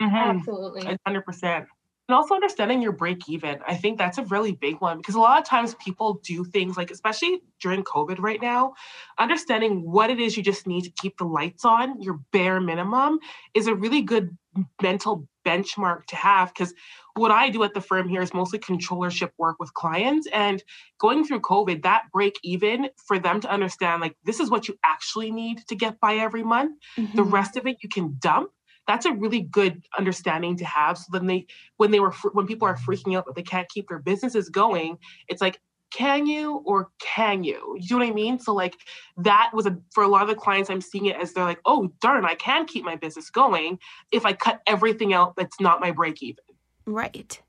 Mm-hmm. 0.00 0.38
Absolutely. 0.38 0.98
100%. 1.06 1.66
And 2.08 2.14
also 2.14 2.34
understanding 2.34 2.80
your 2.80 2.92
break 2.92 3.28
even. 3.28 3.58
I 3.66 3.74
think 3.74 3.98
that's 3.98 4.18
a 4.18 4.22
really 4.24 4.52
big 4.52 4.80
one 4.80 4.98
because 4.98 5.16
a 5.16 5.20
lot 5.20 5.40
of 5.40 5.44
times 5.44 5.74
people 5.84 6.20
do 6.22 6.44
things 6.44 6.76
like, 6.76 6.92
especially 6.92 7.42
during 7.60 7.82
COVID 7.82 8.20
right 8.20 8.40
now, 8.40 8.74
understanding 9.18 9.90
what 9.90 10.08
it 10.08 10.20
is 10.20 10.36
you 10.36 10.42
just 10.44 10.68
need 10.68 10.82
to 10.82 10.90
keep 10.90 11.18
the 11.18 11.24
lights 11.24 11.64
on, 11.64 12.00
your 12.00 12.20
bare 12.30 12.60
minimum, 12.60 13.18
is 13.54 13.66
a 13.66 13.74
really 13.74 14.02
good 14.02 14.36
mental 14.80 15.26
benchmark 15.44 16.06
to 16.06 16.14
have. 16.14 16.54
Because 16.54 16.72
what 17.14 17.32
I 17.32 17.50
do 17.50 17.64
at 17.64 17.74
the 17.74 17.80
firm 17.80 18.08
here 18.08 18.22
is 18.22 18.32
mostly 18.32 18.60
controllership 18.60 19.30
work 19.36 19.56
with 19.58 19.74
clients. 19.74 20.28
And 20.32 20.62
going 20.98 21.24
through 21.24 21.40
COVID, 21.40 21.82
that 21.82 22.04
break 22.12 22.38
even 22.44 22.88
for 23.04 23.18
them 23.18 23.40
to 23.40 23.50
understand, 23.50 24.00
like, 24.00 24.16
this 24.24 24.38
is 24.38 24.48
what 24.48 24.68
you 24.68 24.78
actually 24.84 25.32
need 25.32 25.66
to 25.66 25.74
get 25.74 25.98
by 25.98 26.14
every 26.14 26.44
month. 26.44 26.78
Mm-hmm. 26.96 27.16
The 27.16 27.24
rest 27.24 27.56
of 27.56 27.66
it 27.66 27.78
you 27.82 27.88
can 27.88 28.16
dump 28.20 28.50
that's 28.86 29.06
a 29.06 29.12
really 29.12 29.40
good 29.40 29.82
understanding 29.98 30.56
to 30.58 30.64
have. 30.64 30.98
So 30.98 31.06
then 31.12 31.26
they, 31.26 31.46
when 31.76 31.90
they 31.90 32.00
were, 32.00 32.12
when 32.32 32.46
people 32.46 32.68
are 32.68 32.76
freaking 32.76 33.16
out 33.16 33.26
that 33.26 33.34
they 33.34 33.42
can't 33.42 33.68
keep 33.68 33.88
their 33.88 33.98
businesses 33.98 34.48
going, 34.48 34.98
it's 35.28 35.40
like, 35.40 35.60
can 35.92 36.26
you 36.26 36.62
or 36.66 36.90
can 37.00 37.44
you? 37.44 37.76
You 37.80 37.96
know 37.96 38.04
what 38.04 38.10
I 38.10 38.14
mean? 38.14 38.38
So 38.38 38.52
like 38.52 38.76
that 39.18 39.50
was 39.54 39.66
a 39.66 39.78
for 39.94 40.02
a 40.02 40.08
lot 40.08 40.22
of 40.22 40.28
the 40.28 40.34
clients 40.34 40.68
I'm 40.68 40.80
seeing 40.80 41.06
it 41.06 41.16
as 41.16 41.32
they're 41.32 41.44
like, 41.44 41.60
oh 41.64 41.92
darn, 42.00 42.24
I 42.24 42.34
can 42.34 42.66
keep 42.66 42.84
my 42.84 42.96
business 42.96 43.30
going 43.30 43.78
if 44.12 44.26
I 44.26 44.32
cut 44.32 44.60
everything 44.66 45.14
out 45.14 45.36
that's 45.36 45.60
not 45.60 45.80
my 45.80 45.92
break 45.92 46.22
even. 46.22 46.44
Right. 46.86 47.40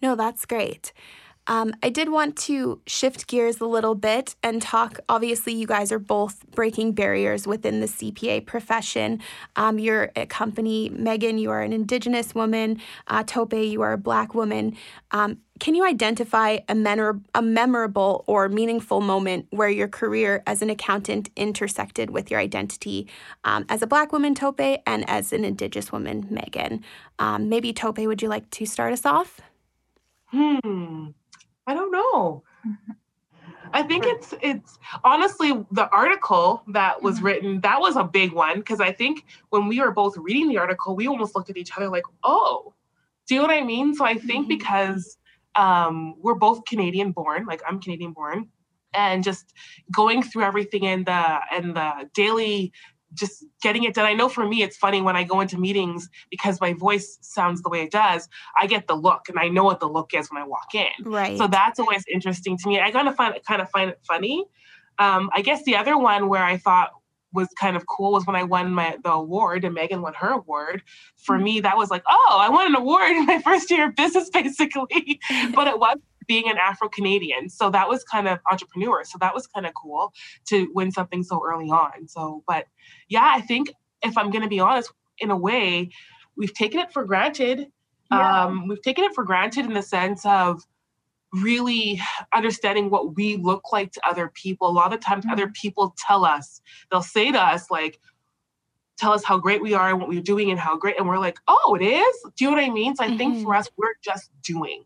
No, 0.00 0.14
that's 0.16 0.44
great. 0.44 0.92
Um, 1.46 1.74
I 1.82 1.90
did 1.90 2.10
want 2.10 2.36
to 2.38 2.80
shift 2.86 3.26
gears 3.26 3.60
a 3.60 3.66
little 3.66 3.94
bit 3.94 4.36
and 4.42 4.62
talk. 4.62 5.00
Obviously, 5.08 5.52
you 5.52 5.66
guys 5.66 5.90
are 5.90 5.98
both 5.98 6.44
breaking 6.52 6.92
barriers 6.92 7.46
within 7.46 7.80
the 7.80 7.86
CPA 7.86 8.46
profession. 8.46 9.20
Um, 9.56 9.78
you're 9.78 10.12
a 10.14 10.26
company, 10.26 10.88
Megan, 10.90 11.38
you 11.38 11.50
are 11.50 11.60
an 11.60 11.72
Indigenous 11.72 12.34
woman. 12.34 12.80
Uh, 13.08 13.24
Tope, 13.24 13.54
you 13.54 13.82
are 13.82 13.92
a 13.92 13.98
Black 13.98 14.34
woman. 14.34 14.76
Um, 15.10 15.38
can 15.58 15.74
you 15.74 15.84
identify 15.84 16.58
a, 16.68 16.74
menor- 16.74 17.22
a 17.34 17.42
memorable 17.42 18.24
or 18.26 18.48
meaningful 18.48 19.00
moment 19.00 19.46
where 19.50 19.68
your 19.68 19.88
career 19.88 20.42
as 20.46 20.62
an 20.62 20.70
accountant 20.70 21.30
intersected 21.36 22.10
with 22.10 22.30
your 22.30 22.40
identity 22.40 23.08
um, 23.44 23.64
as 23.68 23.82
a 23.82 23.86
Black 23.86 24.12
woman, 24.12 24.34
Tope, 24.34 24.60
and 24.60 25.08
as 25.08 25.32
an 25.32 25.44
Indigenous 25.44 25.92
woman, 25.92 26.26
Megan? 26.30 26.82
Um, 27.18 27.48
maybe, 27.48 27.72
Tope, 27.72 27.98
would 27.98 28.22
you 28.22 28.28
like 28.28 28.48
to 28.50 28.66
start 28.66 28.92
us 28.92 29.04
off? 29.04 29.40
Hmm. 30.26 31.08
I 31.66 31.74
don't 31.74 31.92
know. 31.92 32.42
I 33.72 33.82
think 33.82 34.04
it's 34.06 34.34
it's 34.42 34.78
honestly 35.04 35.64
the 35.70 35.88
article 35.90 36.62
that 36.68 37.02
was 37.02 37.16
mm-hmm. 37.16 37.26
written 37.26 37.60
that 37.62 37.80
was 37.80 37.96
a 37.96 38.04
big 38.04 38.32
one 38.32 38.58
because 38.58 38.80
I 38.80 38.92
think 38.92 39.24
when 39.50 39.66
we 39.66 39.80
were 39.80 39.92
both 39.92 40.16
reading 40.16 40.48
the 40.48 40.58
article 40.58 40.94
we 40.94 41.08
almost 41.08 41.34
looked 41.34 41.50
at 41.50 41.56
each 41.56 41.74
other 41.76 41.88
like 41.88 42.04
oh 42.22 42.74
do 43.26 43.34
you 43.34 43.40
know 43.40 43.46
what 43.46 43.54
I 43.54 43.62
mean 43.62 43.94
so 43.94 44.04
I 44.04 44.14
think 44.14 44.44
mm-hmm. 44.44 44.58
because 44.58 45.16
um, 45.54 46.14
we're 46.20 46.34
both 46.34 46.64
Canadian 46.66 47.12
born 47.12 47.46
like 47.46 47.62
I'm 47.66 47.80
Canadian 47.80 48.12
born 48.12 48.48
and 48.94 49.24
just 49.24 49.54
going 49.90 50.22
through 50.22 50.44
everything 50.44 50.84
in 50.84 51.04
the 51.04 51.40
in 51.56 51.74
the 51.74 52.10
daily 52.14 52.72
just 53.14 53.44
getting 53.62 53.84
it 53.84 53.94
done. 53.94 54.06
I 54.06 54.14
know 54.14 54.28
for 54.28 54.46
me, 54.46 54.62
it's 54.62 54.76
funny 54.76 55.02
when 55.02 55.16
I 55.16 55.24
go 55.24 55.40
into 55.40 55.58
meetings 55.58 56.08
because 56.30 56.60
my 56.60 56.72
voice 56.72 57.18
sounds 57.20 57.62
the 57.62 57.68
way 57.68 57.82
it 57.82 57.90
does. 57.90 58.28
I 58.60 58.66
get 58.66 58.86
the 58.86 58.94
look, 58.94 59.28
and 59.28 59.38
I 59.38 59.48
know 59.48 59.64
what 59.64 59.80
the 59.80 59.88
look 59.88 60.14
is 60.14 60.30
when 60.30 60.42
I 60.42 60.46
walk 60.46 60.74
in. 60.74 60.88
Right. 61.04 61.38
So 61.38 61.46
that's 61.46 61.78
always 61.78 62.04
interesting 62.12 62.56
to 62.58 62.68
me. 62.68 62.80
I 62.80 62.90
kind 62.90 63.08
of 63.08 63.16
find 63.16 63.34
it 63.34 63.44
kind 63.44 63.62
of 63.62 63.70
find 63.70 63.90
it 63.90 64.00
funny. 64.06 64.44
Um, 64.98 65.30
I 65.34 65.42
guess 65.42 65.62
the 65.64 65.76
other 65.76 65.96
one 65.98 66.28
where 66.28 66.44
I 66.44 66.56
thought 66.56 66.90
was 67.32 67.48
kind 67.58 67.76
of 67.76 67.86
cool 67.86 68.12
was 68.12 68.26
when 68.26 68.36
I 68.36 68.42
won 68.42 68.72
my 68.72 68.96
the 69.02 69.12
award 69.12 69.64
and 69.64 69.74
Megan 69.74 70.02
won 70.02 70.14
her 70.14 70.32
award. 70.32 70.82
For 71.16 71.36
mm-hmm. 71.36 71.44
me, 71.44 71.60
that 71.60 71.76
was 71.76 71.90
like, 71.90 72.02
oh, 72.08 72.38
I 72.40 72.48
won 72.48 72.66
an 72.66 72.74
award 72.74 73.10
in 73.10 73.26
my 73.26 73.40
first 73.44 73.70
year 73.70 73.88
of 73.88 73.96
business, 73.96 74.30
basically. 74.30 75.20
but 75.54 75.66
it 75.66 75.78
was 75.78 75.98
being 76.26 76.48
an 76.48 76.58
Afro 76.58 76.88
Canadian. 76.88 77.48
So 77.48 77.70
that 77.70 77.88
was 77.88 78.04
kind 78.04 78.28
of 78.28 78.38
entrepreneur. 78.50 79.04
So 79.04 79.18
that 79.20 79.34
was 79.34 79.46
kind 79.46 79.66
of 79.66 79.74
cool 79.74 80.12
to 80.46 80.70
win 80.74 80.90
something 80.92 81.22
so 81.22 81.40
early 81.44 81.70
on. 81.70 82.08
So, 82.08 82.42
but 82.46 82.66
yeah, 83.08 83.32
I 83.34 83.40
think 83.40 83.72
if 84.02 84.16
I'm 84.18 84.30
going 84.30 84.42
to 84.42 84.48
be 84.48 84.60
honest, 84.60 84.92
in 85.18 85.30
a 85.30 85.36
way, 85.36 85.90
we've 86.36 86.54
taken 86.54 86.80
it 86.80 86.92
for 86.92 87.04
granted. 87.04 87.68
Yeah. 88.10 88.44
Um, 88.44 88.68
we've 88.68 88.82
taken 88.82 89.04
it 89.04 89.14
for 89.14 89.24
granted 89.24 89.66
in 89.66 89.74
the 89.74 89.82
sense 89.82 90.24
of 90.26 90.62
really 91.32 92.00
understanding 92.34 92.90
what 92.90 93.16
we 93.16 93.36
look 93.36 93.72
like 93.72 93.92
to 93.92 94.00
other 94.06 94.28
people. 94.28 94.68
A 94.68 94.70
lot 94.70 94.92
of 94.92 95.00
times, 95.00 95.24
mm-hmm. 95.24 95.32
other 95.32 95.48
people 95.48 95.94
tell 95.96 96.24
us, 96.24 96.60
they'll 96.90 97.02
say 97.02 97.32
to 97.32 97.40
us, 97.40 97.70
like, 97.70 98.00
tell 98.98 99.12
us 99.12 99.24
how 99.24 99.38
great 99.38 99.62
we 99.62 99.74
are 99.74 99.88
and 99.88 99.98
what 99.98 100.08
we're 100.08 100.20
doing 100.20 100.50
and 100.50 100.60
how 100.60 100.76
great. 100.76 100.98
And 100.98 101.08
we're 101.08 101.18
like, 101.18 101.38
oh, 101.48 101.76
it 101.80 101.84
is? 101.84 102.16
Do 102.36 102.44
you 102.44 102.50
know 102.50 102.56
what 102.56 102.64
I 102.64 102.70
mean? 102.70 102.94
So 102.94 103.04
I 103.04 103.08
mm-hmm. 103.08 103.16
think 103.16 103.44
for 103.44 103.54
us, 103.54 103.68
we're 103.76 103.94
just 104.02 104.30
doing. 104.42 104.84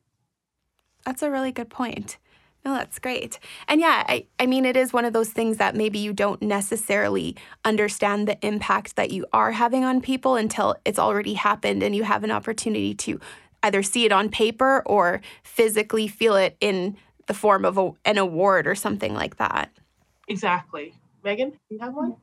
That's 1.07 1.23
a 1.23 1.31
really 1.31 1.53
good 1.53 1.71
point. 1.71 2.19
No, 2.65 2.75
that's 2.75 2.99
great. 2.99 3.39
And 3.69 3.81
yeah, 3.81 4.03
I, 4.09 4.27
I 4.41 4.47
mean, 4.47 4.65
it 4.65 4.77
is 4.77 4.93
one 4.93 5.05
of 5.05 5.13
those 5.13 5.31
things 5.31 5.59
that 5.59 5.77
maybe 5.77 6.01
you 6.01 6.13
don't 6.13 6.43
necessarily 6.43 7.37
understand 7.65 8.27
the 8.27 8.45
impact 8.45 8.97
that 8.97 9.13
you 9.13 9.25
are 9.33 9.53
having 9.53 9.85
on 9.85 10.01
people 10.01 10.35
until 10.35 10.75
it's 10.85 10.99
already 10.99 11.35
happened 11.35 11.85
and 11.85 11.95
you 11.95 12.03
have 12.03 12.25
an 12.25 12.33
opportunity 12.33 12.93
to 12.95 13.21
either 13.63 13.85
see 13.85 14.05
it 14.05 14.11
on 14.11 14.29
paper 14.29 14.83
or 14.85 15.21
physically 15.45 16.09
feel 16.09 16.35
it 16.35 16.57
in 16.61 16.97
the 17.27 17.35
form 17.35 17.65
of 17.65 17.79
a, 17.79 17.93
an 18.05 18.19
award 18.19 18.67
or 18.67 18.75
something 18.75 19.15
like 19.15 19.37
that. 19.37 19.71
Exactly. 20.27 20.93
Megan, 21.23 21.53
you 21.71 21.79
have 21.79 21.95
one? 21.95 22.17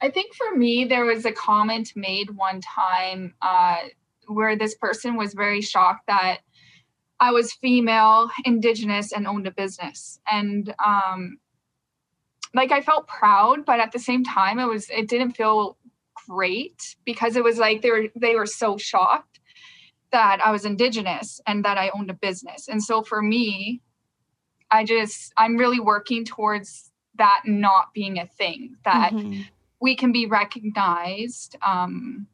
I 0.00 0.08
think 0.08 0.34
for 0.34 0.56
me, 0.56 0.86
there 0.86 1.04
was 1.04 1.26
a 1.26 1.32
comment 1.32 1.92
made 1.94 2.30
one 2.30 2.62
time 2.62 3.34
uh, 3.42 3.76
where 4.28 4.56
this 4.56 4.76
person 4.76 5.16
was 5.16 5.34
very 5.34 5.60
shocked 5.60 6.06
that 6.06 6.38
I 7.20 7.32
was 7.32 7.52
female, 7.52 8.30
indigenous, 8.44 9.12
and 9.12 9.26
owned 9.26 9.46
a 9.46 9.50
business. 9.50 10.18
And 10.30 10.74
um, 10.84 11.38
like 12.54 12.72
I 12.72 12.80
felt 12.80 13.06
proud, 13.06 13.64
but 13.66 13.78
at 13.78 13.92
the 13.92 13.98
same 13.98 14.24
time, 14.24 14.58
it 14.58 14.66
was 14.66 14.88
it 14.90 15.08
didn't 15.08 15.32
feel 15.32 15.76
great 16.28 16.96
because 17.04 17.36
it 17.36 17.44
was 17.44 17.58
like 17.58 17.82
they 17.82 17.90
were 17.90 18.06
they 18.16 18.34
were 18.34 18.46
so 18.46 18.76
shocked 18.78 19.40
that 20.12 20.40
I 20.44 20.50
was 20.50 20.64
indigenous 20.64 21.40
and 21.46 21.64
that 21.64 21.78
I 21.78 21.90
owned 21.90 22.10
a 22.10 22.14
business. 22.14 22.68
And 22.68 22.82
so 22.82 23.02
for 23.02 23.22
me, 23.22 23.80
I 24.70 24.84
just 24.84 25.32
I'm 25.36 25.56
really 25.56 25.80
working 25.80 26.24
towards 26.24 26.90
that 27.16 27.42
not 27.44 27.92
being 27.94 28.18
a 28.18 28.26
thing 28.26 28.76
that 28.84 29.12
mm-hmm. 29.12 29.42
we 29.80 29.94
can 29.94 30.10
be 30.10 30.26
recognized 30.26 31.56
um, 31.66 32.26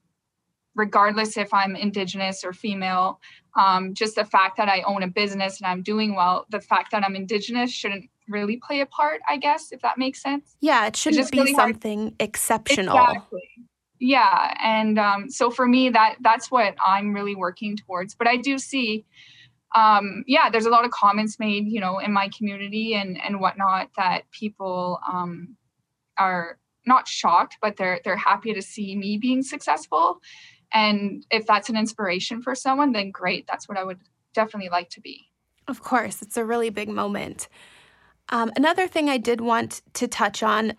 regardless 0.77 1.37
if 1.37 1.53
I'm 1.53 1.75
indigenous 1.75 2.45
or 2.45 2.53
female 2.53 3.19
um, 3.57 3.95
just 3.95 4.15
the 4.15 4.25
fact 4.25 4.57
that 4.59 4.69
I 4.69 4.83
own 4.83 5.03
a 5.03 5.09
business 5.09 5.61
and 5.61 5.67
I'm 5.67 5.83
doing 5.83 6.15
well, 6.15 6.47
the 6.51 6.61
fact 6.61 6.93
that 6.93 7.03
I'm 7.03 7.17
indigenous 7.17 7.73
shouldn't 7.73 8.09
really 8.29 8.59
play 8.59 8.81
a 8.81 8.87
part, 8.87 9.21
I 9.29 9.39
guess, 9.39 9.73
if 9.73 9.81
that 9.81 9.99
makes 9.99 10.21
sense. 10.21 10.57
Yeah, 10.61 10.87
it 10.87 10.97
shouldn't 10.97 11.31
be 11.31 11.39
really 11.39 11.55
something 11.55 12.01
hard. 12.01 12.15
exceptional. 12.21 12.97
Exactly. 12.97 13.49
Yeah, 13.99 14.55
and 14.63 14.99
um, 14.99 15.31
so 15.31 15.51
for 15.51 15.67
me, 15.67 15.89
that 15.89 16.17
that's 16.21 16.51
what 16.51 16.75
I'm 16.85 17.15
really 17.15 17.35
working 17.35 17.79
towards. 17.79 18.15
But 18.15 18.27
I 18.27 18.37
do 18.37 18.59
see, 18.59 19.07
um, 19.75 20.23
yeah, 20.27 20.51
there's 20.51 20.67
a 20.67 20.71
lot 20.71 20.85
of 20.85 20.91
comments 20.91 21.39
made, 21.39 21.67
you 21.67 21.81
know, 21.81 21.99
in 21.99 22.13
my 22.13 22.29
community 22.37 22.95
and 22.95 23.19
and 23.23 23.41
whatnot 23.41 23.89
that 23.97 24.31
people 24.33 25.01
um, 25.11 25.57
are 26.19 26.59
not 26.85 27.09
shocked, 27.09 27.57
but 27.63 27.79
they're 27.79 28.01
they're 28.05 28.17
happy 28.17 28.53
to 28.53 28.61
see 28.61 28.95
me 28.97 29.17
being 29.17 29.43
successful 29.43 30.21
and 30.73 31.25
if 31.31 31.47
that's 31.47 31.69
an 31.69 31.77
inspiration 31.77 32.43
for 32.43 32.55
someone, 32.55 32.93
then 32.93 33.11
great. 33.11 33.47
That's 33.47 33.69
what 33.69 33.79
I 33.79 33.85
would 33.85 34.01
definitely 34.35 34.69
like 34.69 34.91
to 34.91 35.01
be. 35.01 35.27
Of 35.69 35.83
course, 35.83 36.23
it's 36.23 36.37
a 36.37 36.45
really 36.45 36.71
big 36.71 36.89
moment. 36.89 37.49
Um, 38.29 38.53
another 38.57 38.89
thing 38.89 39.09
I 39.09 39.19
did 39.19 39.41
want 39.41 39.83
to 39.95 40.09
touch 40.09 40.43
on 40.43 40.75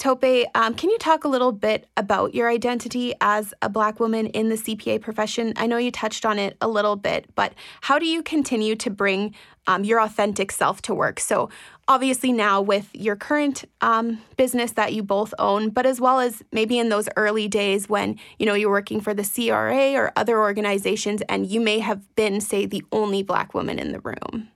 Tope, 0.00 0.48
um, 0.54 0.72
can 0.72 0.88
you 0.88 0.96
talk 0.96 1.24
a 1.24 1.28
little 1.28 1.52
bit 1.52 1.86
about 1.94 2.34
your 2.34 2.48
identity 2.48 3.12
as 3.20 3.52
a 3.60 3.68
Black 3.68 4.00
woman 4.00 4.28
in 4.28 4.48
the 4.48 4.54
CPA 4.54 4.98
profession? 4.98 5.52
I 5.56 5.66
know 5.66 5.76
you 5.76 5.90
touched 5.90 6.24
on 6.24 6.38
it 6.38 6.56
a 6.62 6.68
little 6.68 6.96
bit, 6.96 7.26
but 7.34 7.52
how 7.82 7.98
do 7.98 8.06
you 8.06 8.22
continue 8.22 8.74
to 8.76 8.88
bring 8.88 9.34
um, 9.66 9.84
your 9.84 10.00
authentic 10.00 10.52
self 10.52 10.80
to 10.82 10.94
work? 10.94 11.20
So, 11.20 11.50
obviously, 11.86 12.32
now 12.32 12.62
with 12.62 12.88
your 12.94 13.14
current 13.14 13.66
um, 13.82 14.22
business 14.38 14.72
that 14.72 14.94
you 14.94 15.02
both 15.02 15.34
own, 15.38 15.68
but 15.68 15.84
as 15.84 16.00
well 16.00 16.18
as 16.18 16.42
maybe 16.50 16.78
in 16.78 16.88
those 16.88 17.10
early 17.18 17.46
days 17.46 17.86
when 17.86 18.18
you 18.38 18.46
know 18.46 18.54
you're 18.54 18.70
working 18.70 19.02
for 19.02 19.12
the 19.12 19.22
CRA 19.22 19.92
or 19.92 20.12
other 20.16 20.40
organizations, 20.40 21.20
and 21.28 21.46
you 21.46 21.60
may 21.60 21.78
have 21.78 22.14
been, 22.14 22.40
say, 22.40 22.64
the 22.64 22.82
only 22.90 23.22
Black 23.22 23.52
woman 23.52 23.78
in 23.78 23.92
the 23.92 24.00
room 24.00 24.48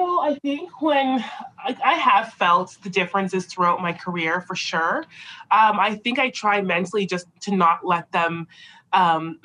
know, 0.00 0.20
I 0.20 0.34
think 0.40 0.80
when 0.80 1.24
I, 1.64 1.94
have 1.94 2.32
felt 2.32 2.76
the 2.82 2.90
differences 2.90 3.46
throughout 3.46 3.80
my 3.80 3.92
career 3.92 4.40
for 4.40 4.54
sure. 4.54 5.04
Um, 5.50 5.78
I 5.78 5.94
think 6.02 6.18
I 6.18 6.30
try 6.30 6.60
mentally 6.62 7.06
just 7.06 7.26
to 7.42 7.54
not 7.54 7.80
let 7.84 8.10
them 8.12 8.46
um, 8.92 9.40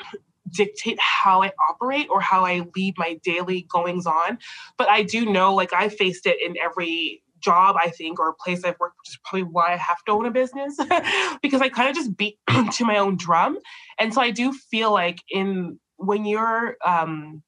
dictate 0.50 1.00
how 1.00 1.44
I 1.44 1.52
operate 1.70 2.08
or 2.10 2.22
how 2.22 2.46
I 2.46 2.66
lead 2.76 2.96
my 2.98 3.20
daily 3.24 3.66
goings 3.70 4.06
on. 4.06 4.40
But 4.78 4.90
I 4.90 5.04
do 5.04 5.26
know, 5.26 5.54
like, 5.54 5.74
I 5.74 5.90
faced 5.90 6.26
it 6.26 6.38
in 6.42 6.56
every 6.58 7.22
job 7.42 7.76
I 7.80 7.90
think 7.90 8.20
or 8.20 8.36
place 8.44 8.64
I've 8.64 8.80
worked, 8.80 8.98
which 9.04 9.10
is 9.10 9.20
probably 9.24 9.44
why 9.44 9.74
I 9.74 9.78
have 9.78 10.04
to 10.06 10.14
own 10.14 10.26
a 10.26 10.32
business 10.32 10.78
because 11.42 11.62
I 11.62 11.70
kind 11.70 11.90
of 11.90 11.96
just 11.96 12.18
beat 12.18 12.40
to 12.74 12.86
my 12.86 12.98
own 12.98 13.18
drum. 13.18 13.60
And 14.00 14.14
so 14.14 14.22
I 14.22 14.32
do 14.32 14.52
feel 14.52 14.92
like 14.92 15.20
in 15.30 15.80
when 15.98 16.26
you're 16.26 16.76
um, 16.84 17.44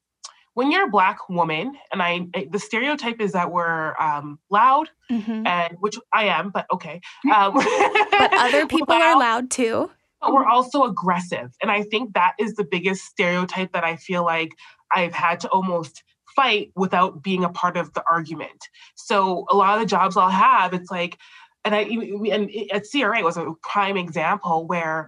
when 0.57 0.71
you're 0.71 0.87
a 0.87 0.89
black 0.89 1.29
woman, 1.29 1.77
and 1.91 2.01
I, 2.01 2.25
the 2.49 2.57
stereotype 2.57 3.21
is 3.21 3.33
that 3.33 3.51
we're 3.51 3.95
um, 3.99 4.39
loud, 4.49 4.89
mm-hmm. 5.07 5.45
and 5.45 5.77
which 5.81 5.99
I 6.11 6.23
am, 6.23 6.49
but 6.49 6.65
okay. 6.73 6.99
Um, 7.31 7.53
but 7.53 8.33
other 8.33 8.65
people 8.75 8.95
loud, 8.95 9.01
are 9.03 9.19
loud 9.19 9.51
too. 9.51 9.91
But 10.19 10.33
we're 10.33 10.47
also 10.47 10.85
aggressive, 10.85 11.51
and 11.61 11.69
I 11.69 11.83
think 11.83 12.15
that 12.15 12.33
is 12.39 12.55
the 12.55 12.63
biggest 12.63 13.03
stereotype 13.03 13.71
that 13.73 13.83
I 13.83 13.97
feel 13.97 14.25
like 14.25 14.49
I've 14.91 15.13
had 15.13 15.39
to 15.41 15.49
almost 15.49 16.01
fight 16.35 16.71
without 16.75 17.21
being 17.21 17.43
a 17.43 17.49
part 17.49 17.77
of 17.77 17.93
the 17.93 18.03
argument. 18.09 18.67
So 18.95 19.45
a 19.51 19.55
lot 19.55 19.75
of 19.75 19.81
the 19.81 19.85
jobs 19.85 20.17
I'll 20.17 20.27
have, 20.27 20.73
it's 20.73 20.89
like, 20.89 21.19
and 21.65 21.75
I 21.75 21.81
and 21.81 22.49
at 22.71 22.85
CRA 22.91 23.21
was 23.21 23.37
a 23.37 23.53
prime 23.61 23.95
example 23.95 24.65
where 24.65 25.07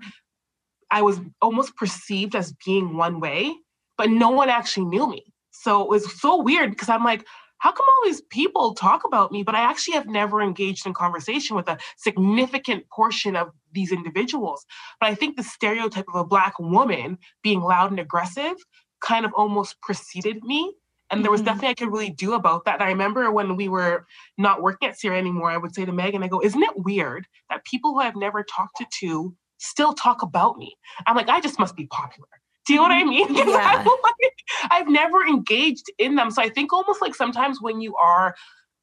I 0.92 1.02
was 1.02 1.20
almost 1.42 1.76
perceived 1.76 2.36
as 2.36 2.54
being 2.64 2.96
one 2.96 3.20
way, 3.20 3.56
but 3.98 4.12
no 4.12 4.30
one 4.30 4.50
actually 4.50 4.86
knew 4.86 5.10
me. 5.10 5.24
So 5.62 5.82
it 5.82 5.90
was 5.90 6.20
so 6.22 6.42
weird 6.42 6.70
because 6.70 6.88
I'm 6.88 7.04
like, 7.04 7.26
how 7.58 7.74
come 7.74 7.86
all 7.86 8.10
these 8.10 8.22
people 8.22 8.74
talk 8.74 9.04
about 9.04 9.34
me, 9.34 9.44
but 9.44 9.56
I 9.56 9.60
actually 9.60 9.96
have 9.96 10.08
never 10.08 10.42
engaged 10.42 10.86
in 10.88 10.94
conversation 10.94 11.58
with 11.58 11.68
a 11.68 11.78
significant 11.98 12.90
portion 12.90 13.36
of 13.36 13.50
these 13.74 13.92
individuals? 13.92 14.66
But 15.02 15.10
I 15.10 15.16
think 15.16 15.36
the 15.36 15.44
stereotype 15.44 16.06
of 16.08 16.16
a 16.16 16.24
Black 16.24 16.58
woman 16.60 17.18
being 17.44 17.60
loud 17.60 17.92
and 17.92 18.00
aggressive 18.00 18.56
kind 19.02 19.26
of 19.26 19.34
almost 19.34 19.82
preceded 19.82 20.42
me. 20.44 20.74
And 21.12 21.24
there 21.24 21.32
was 21.32 21.42
mm-hmm. 21.42 21.48
nothing 21.48 21.70
I 21.70 21.74
could 21.74 21.92
really 21.92 22.12
do 22.12 22.34
about 22.34 22.64
that. 22.64 22.76
And 22.76 22.84
I 22.84 22.90
remember 22.90 23.30
when 23.30 23.58
we 23.58 23.68
were 23.68 24.06
not 24.38 24.62
working 24.62 24.88
at 24.88 24.98
CRA 24.98 25.18
anymore, 25.18 25.52
I 25.52 25.58
would 25.58 25.76
say 25.76 25.84
to 25.84 25.92
Megan, 25.92 26.24
I 26.24 26.28
go, 26.28 26.42
Isn't 26.42 26.64
it 26.64 26.86
weird 26.86 27.28
that 27.50 27.66
people 27.66 27.92
who 27.92 28.00
I've 28.00 28.16
never 28.16 28.44
talked 28.44 28.78
to, 28.78 28.86
to 29.02 29.36
still 29.58 29.94
talk 29.94 30.22
about 30.22 30.58
me? 30.58 30.78
I'm 31.08 31.18
like, 31.18 31.28
I 31.28 31.42
just 31.42 31.60
must 31.60 31.76
be 31.76 31.88
popular. 31.88 32.30
Do 32.70 32.76
you 32.76 32.82
know 32.82 32.84
what 32.84 32.92
I 32.92 33.04
mean? 33.04 33.36
Yeah. 33.36 33.84
like, 33.84 34.34
I've 34.70 34.88
never 34.88 35.26
engaged 35.26 35.86
in 35.98 36.14
them. 36.14 36.30
So 36.30 36.40
I 36.40 36.50
think 36.50 36.72
almost 36.72 37.02
like 37.02 37.16
sometimes 37.16 37.60
when 37.60 37.82
you 37.82 37.96
are 37.96 38.36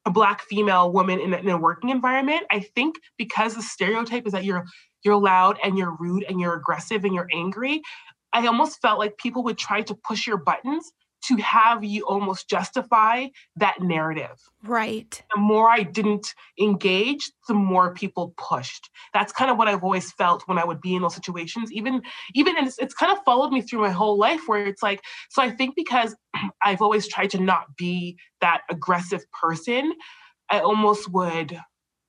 a 0.05 0.11
black 0.11 0.41
female 0.41 0.91
woman 0.91 1.21
in 1.21 1.33
a, 1.33 1.37
in 1.37 1.47
a 1.47 1.57
working 1.57 1.89
environment, 1.89 2.41
I 2.51 2.59
think 2.59 2.97
because 3.17 3.55
the 3.55 3.61
stereotype 3.61 4.27
is 4.27 4.33
that 4.33 4.43
you're 4.43 4.65
you're 5.05 5.15
loud 5.15 5.57
and 5.63 5.77
you're 5.77 5.95
rude 5.97 6.25
and 6.27 6.37
you're 6.37 6.53
aggressive 6.53 7.05
and 7.05 7.15
you're 7.15 7.29
angry, 7.33 7.81
I 8.33 8.45
almost 8.45 8.81
felt 8.81 8.99
like 8.99 9.17
people 9.17 9.41
would 9.45 9.57
try 9.57 9.83
to 9.83 9.95
push 9.95 10.27
your 10.27 10.37
buttons 10.37 10.91
to 11.25 11.35
have 11.37 11.83
you 11.83 12.05
almost 12.05 12.49
justify 12.49 13.27
that 13.55 13.81
narrative. 13.81 14.37
Right. 14.63 15.21
The 15.33 15.39
more 15.39 15.69
I 15.69 15.83
didn't 15.83 16.33
engage, 16.59 17.31
the 17.47 17.53
more 17.53 17.93
people 17.93 18.33
pushed. 18.37 18.89
That's 19.13 19.31
kind 19.31 19.51
of 19.51 19.57
what 19.57 19.67
I've 19.67 19.83
always 19.83 20.11
felt 20.11 20.43
when 20.47 20.57
I 20.57 20.65
would 20.65 20.81
be 20.81 20.95
in 20.95 21.01
those 21.01 21.15
situations. 21.15 21.71
Even, 21.71 22.01
even 22.33 22.57
and 22.57 22.67
it's, 22.67 22.77
it's 22.79 22.93
kind 22.93 23.11
of 23.11 23.23
followed 23.25 23.51
me 23.51 23.61
through 23.61 23.81
my 23.81 23.89
whole 23.89 24.17
life 24.17 24.41
where 24.47 24.65
it's 24.65 24.83
like, 24.83 25.01
so 25.29 25.41
I 25.41 25.51
think 25.51 25.75
because 25.75 26.15
I've 26.61 26.81
always 26.81 27.07
tried 27.07 27.31
to 27.31 27.41
not 27.41 27.75
be 27.77 28.17
that 28.41 28.61
aggressive 28.69 29.23
person, 29.31 29.93
I 30.49 30.59
almost 30.59 31.11
would 31.11 31.59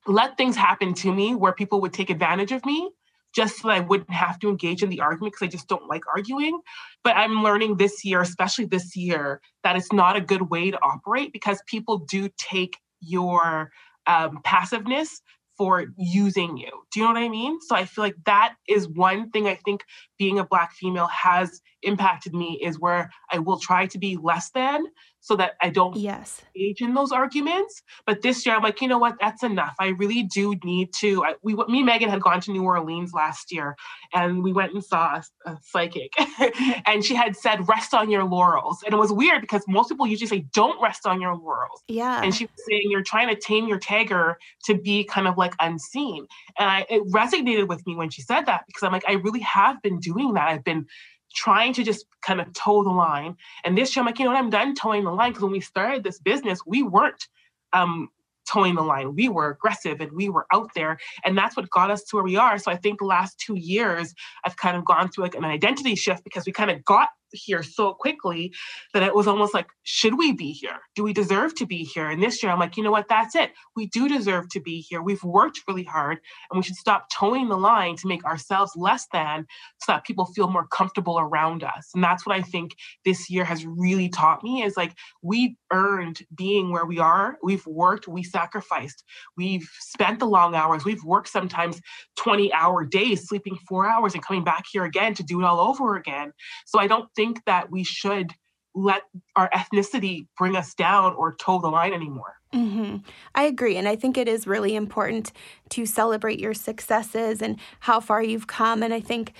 let 0.07 0.37
things 0.37 0.55
happen 0.55 0.93
to 0.95 1.13
me 1.13 1.35
where 1.35 1.53
people 1.53 1.81
would 1.81 1.93
take 1.93 2.09
advantage 2.09 2.51
of 2.51 2.65
me 2.65 2.89
just 3.35 3.59
so 3.59 3.67
that 3.67 3.77
I 3.77 3.79
wouldn't 3.81 4.11
have 4.11 4.39
to 4.39 4.49
engage 4.49 4.83
in 4.83 4.89
the 4.89 5.01
argument 5.01 5.33
because 5.33 5.47
I 5.47 5.49
just 5.49 5.67
don't 5.67 5.87
like 5.87 6.03
arguing. 6.13 6.59
But 7.03 7.15
I'm 7.15 7.43
learning 7.43 7.77
this 7.77 8.03
year, 8.03 8.21
especially 8.21 8.65
this 8.65 8.95
year, 8.95 9.41
that 9.63 9.75
it's 9.75 9.93
not 9.93 10.15
a 10.15 10.21
good 10.21 10.49
way 10.49 10.71
to 10.71 10.79
operate 10.81 11.31
because 11.33 11.61
people 11.67 11.99
do 11.99 12.29
take 12.37 12.77
your 13.01 13.71
um, 14.07 14.39
passiveness 14.43 15.21
for 15.57 15.85
using 15.97 16.57
you. 16.57 16.71
Do 16.91 17.01
you 17.01 17.05
know 17.05 17.13
what 17.13 17.21
I 17.21 17.29
mean? 17.29 17.59
So 17.61 17.75
I 17.75 17.85
feel 17.85 18.03
like 18.03 18.15
that 18.25 18.55
is 18.67 18.87
one 18.87 19.29
thing 19.29 19.47
I 19.47 19.55
think 19.55 19.83
being 20.19 20.37
a 20.37 20.45
black 20.45 20.73
female 20.73 21.07
has 21.07 21.61
impacted 21.81 22.33
me 22.33 22.59
is 22.61 22.77
where 22.79 23.09
I 23.31 23.39
will 23.39 23.57
try 23.57 23.87
to 23.87 23.97
be 23.97 24.17
less 24.17 24.51
than 24.51 24.85
so 25.21 25.35
that 25.35 25.53
I 25.61 25.69
don't 25.69 25.97
yes 25.97 26.41
engage 26.55 26.81
in 26.81 26.93
those 26.93 27.11
arguments. 27.11 27.81
But 28.05 28.21
this 28.21 28.45
year, 28.45 28.55
I'm 28.55 28.63
like, 28.63 28.81
you 28.81 28.87
know 28.87 28.97
what? 28.97 29.15
That's 29.19 29.43
enough. 29.43 29.75
I 29.79 29.89
really 29.89 30.23
do 30.23 30.55
need 30.63 30.93
to. 30.99 31.23
I, 31.23 31.35
we, 31.43 31.55
me 31.55 31.79
and 31.79 31.85
Megan 31.85 32.09
had 32.09 32.21
gone 32.21 32.41
to 32.41 32.51
New 32.51 32.63
Orleans 32.63 33.13
last 33.13 33.51
year, 33.51 33.75
and 34.13 34.43
we 34.43 34.53
went 34.53 34.73
and 34.73 34.83
saw 34.83 35.21
a, 35.45 35.49
a 35.49 35.57
psychic, 35.61 36.13
and 36.85 37.03
she 37.03 37.15
had 37.15 37.35
said, 37.35 37.67
"Rest 37.67 37.93
on 37.93 38.09
your 38.09 38.23
laurels." 38.23 38.83
And 38.83 38.93
it 38.93 38.97
was 38.97 39.11
weird 39.11 39.41
because 39.41 39.63
most 39.67 39.89
people 39.89 40.07
usually 40.07 40.27
say, 40.27 40.45
"Don't 40.53 40.81
rest 40.81 41.05
on 41.05 41.21
your 41.21 41.35
laurels." 41.35 41.83
yeah 41.87 42.21
And 42.23 42.33
she 42.33 42.45
was 42.45 42.63
saying, 42.69 42.83
"You're 42.85 43.03
trying 43.03 43.27
to 43.33 43.39
tame 43.39 43.67
your 43.67 43.79
tiger 43.79 44.37
to 44.65 44.75
be 44.75 45.03
kind 45.03 45.27
of 45.27 45.37
like 45.37 45.53
unseen." 45.59 46.27
And 46.57 46.69
I, 46.69 46.85
it 46.89 47.05
resonated 47.07 47.67
with 47.67 47.85
me 47.85 47.95
when 47.95 48.09
she 48.09 48.21
said 48.21 48.45
that 48.45 48.63
because 48.67 48.83
I'm 48.83 48.91
like, 48.91 49.05
I 49.07 49.13
really 49.13 49.41
have 49.41 49.81
been 49.81 49.99
doing 49.99 50.08
that. 50.33 50.49
I've 50.49 50.63
been 50.63 50.85
trying 51.33 51.73
to 51.73 51.83
just 51.83 52.05
kind 52.21 52.41
of 52.41 52.51
toe 52.53 52.83
the 52.83 52.89
line. 52.89 53.35
And 53.63 53.77
this 53.77 53.95
year, 53.95 54.01
I'm 54.01 54.07
like, 54.07 54.19
you 54.19 54.25
know 54.25 54.31
what? 54.31 54.39
I'm 54.39 54.49
done 54.49 54.75
toeing 54.75 55.03
the 55.03 55.11
line 55.11 55.31
because 55.31 55.43
when 55.43 55.51
we 55.51 55.61
started 55.61 56.03
this 56.03 56.19
business, 56.19 56.59
we 56.65 56.83
weren't 56.83 57.27
um, 57.73 58.09
toeing 58.47 58.75
the 58.75 58.81
line. 58.81 59.15
We 59.15 59.29
were 59.29 59.49
aggressive 59.49 60.01
and 60.01 60.11
we 60.11 60.29
were 60.29 60.47
out 60.51 60.71
there. 60.73 60.97
And 61.23 61.37
that's 61.37 61.55
what 61.55 61.69
got 61.69 61.91
us 61.91 62.03
to 62.05 62.15
where 62.15 62.23
we 62.23 62.35
are. 62.35 62.57
So 62.57 62.71
I 62.71 62.75
think 62.75 62.99
the 62.99 63.05
last 63.05 63.39
two 63.39 63.55
years, 63.55 64.13
I've 64.43 64.57
kind 64.57 64.75
of 64.75 64.85
gone 64.85 65.09
through 65.09 65.25
like 65.25 65.35
an 65.35 65.45
identity 65.45 65.95
shift 65.95 66.23
because 66.23 66.45
we 66.45 66.51
kind 66.51 66.71
of 66.71 66.83
got 66.83 67.09
here 67.31 67.63
so 67.63 67.93
quickly 67.93 68.53
that 68.93 69.03
it 69.03 69.15
was 69.15 69.27
almost 69.27 69.53
like, 69.53 69.67
should 69.83 70.17
we 70.17 70.31
be 70.31 70.51
here? 70.51 70.79
Do 70.95 71.03
we 71.03 71.13
deserve 71.13 71.55
to 71.55 71.65
be 71.65 71.83
here? 71.83 72.09
And 72.09 72.21
this 72.21 72.41
year, 72.41 72.51
I'm 72.51 72.59
like, 72.59 72.77
you 72.77 72.83
know 72.83 72.91
what? 72.91 73.07
That's 73.09 73.35
it. 73.35 73.51
We 73.75 73.87
do 73.87 74.07
deserve 74.07 74.49
to 74.49 74.59
be 74.59 74.81
here. 74.81 75.01
We've 75.01 75.23
worked 75.23 75.61
really 75.67 75.83
hard 75.83 76.19
and 76.51 76.57
we 76.57 76.63
should 76.63 76.75
stop 76.75 77.07
toeing 77.11 77.49
the 77.49 77.57
line 77.57 77.95
to 77.97 78.07
make 78.07 78.25
ourselves 78.25 78.73
less 78.75 79.07
than 79.11 79.45
so 79.79 79.93
that 79.93 80.05
people 80.05 80.25
feel 80.25 80.49
more 80.49 80.67
comfortable 80.67 81.19
around 81.19 81.63
us. 81.63 81.89
And 81.93 82.03
that's 82.03 82.25
what 82.25 82.35
I 82.35 82.41
think 82.41 82.75
this 83.05 83.29
year 83.29 83.43
has 83.45 83.65
really 83.65 84.09
taught 84.09 84.43
me 84.43 84.63
is 84.63 84.77
like, 84.77 84.95
we 85.21 85.57
earned 85.71 86.21
being 86.35 86.71
where 86.71 86.85
we 86.85 86.99
are. 86.99 87.37
We've 87.43 87.65
worked, 87.65 88.07
we 88.07 88.23
sacrificed, 88.23 89.03
we've 89.37 89.67
spent 89.79 90.19
the 90.19 90.27
long 90.27 90.55
hours. 90.55 90.85
We've 90.85 91.03
worked 91.03 91.29
sometimes 91.29 91.81
20 92.17 92.51
hour 92.53 92.83
days, 92.85 93.27
sleeping 93.27 93.57
four 93.67 93.89
hours 93.89 94.13
and 94.13 94.23
coming 94.23 94.43
back 94.43 94.65
here 94.71 94.83
again 94.83 95.13
to 95.15 95.23
do 95.23 95.39
it 95.39 95.45
all 95.45 95.59
over 95.59 95.95
again. 95.95 96.31
So 96.65 96.79
I 96.79 96.87
don't 96.87 97.09
think 97.19 97.43
that 97.45 97.69
we 97.69 97.83
should 97.83 98.33
let 98.73 99.01
our 99.35 99.49
ethnicity 99.49 100.27
bring 100.37 100.55
us 100.55 100.73
down 100.73 101.13
or 101.15 101.35
toe 101.35 101.59
the 101.59 101.67
line 101.67 101.91
anymore. 101.91 102.35
hmm 102.53 102.97
I 103.35 103.43
agree. 103.43 103.75
And 103.75 103.89
I 103.89 103.97
think 103.97 104.17
it 104.17 104.29
is 104.29 104.47
really 104.47 104.73
important 104.73 105.33
to 105.71 105.85
celebrate 105.85 106.39
your 106.39 106.53
successes 106.53 107.41
and 107.41 107.59
how 107.81 107.99
far 107.99 108.23
you've 108.23 108.47
come. 108.47 108.81
And 108.83 108.93
I 108.93 109.01
think 109.01 109.33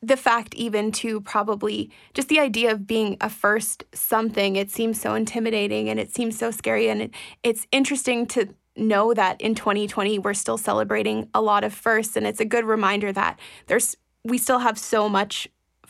the 0.00 0.16
fact, 0.16 0.54
even 0.54 0.90
to 0.92 1.20
probably 1.20 1.90
just 2.14 2.28
the 2.28 2.40
idea 2.40 2.72
of 2.72 2.86
being 2.86 3.18
a 3.20 3.28
first 3.28 3.84
something, 3.92 4.56
it 4.56 4.70
seems 4.70 4.98
so 4.98 5.14
intimidating 5.14 5.90
and 5.90 6.00
it 6.00 6.14
seems 6.14 6.38
so 6.38 6.50
scary. 6.50 6.88
And 6.88 7.02
it, 7.02 7.10
it's 7.42 7.66
interesting 7.72 8.26
to 8.28 8.54
know 8.74 9.12
that 9.12 9.38
in 9.38 9.54
2020, 9.54 10.18
we're 10.20 10.32
still 10.34 10.56
celebrating 10.56 11.28
a 11.34 11.42
lot 11.42 11.62
of 11.62 11.74
firsts. 11.74 12.16
And 12.16 12.26
it's 12.26 12.40
a 12.40 12.46
good 12.46 12.64
reminder 12.64 13.12
that 13.12 13.38
there's, 13.66 13.96
we 14.24 14.38
still 14.38 14.60
have 14.60 14.78
so 14.78 15.08
much 15.08 15.48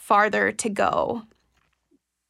farther 0.09 0.51
to 0.51 0.71
go. 0.71 1.23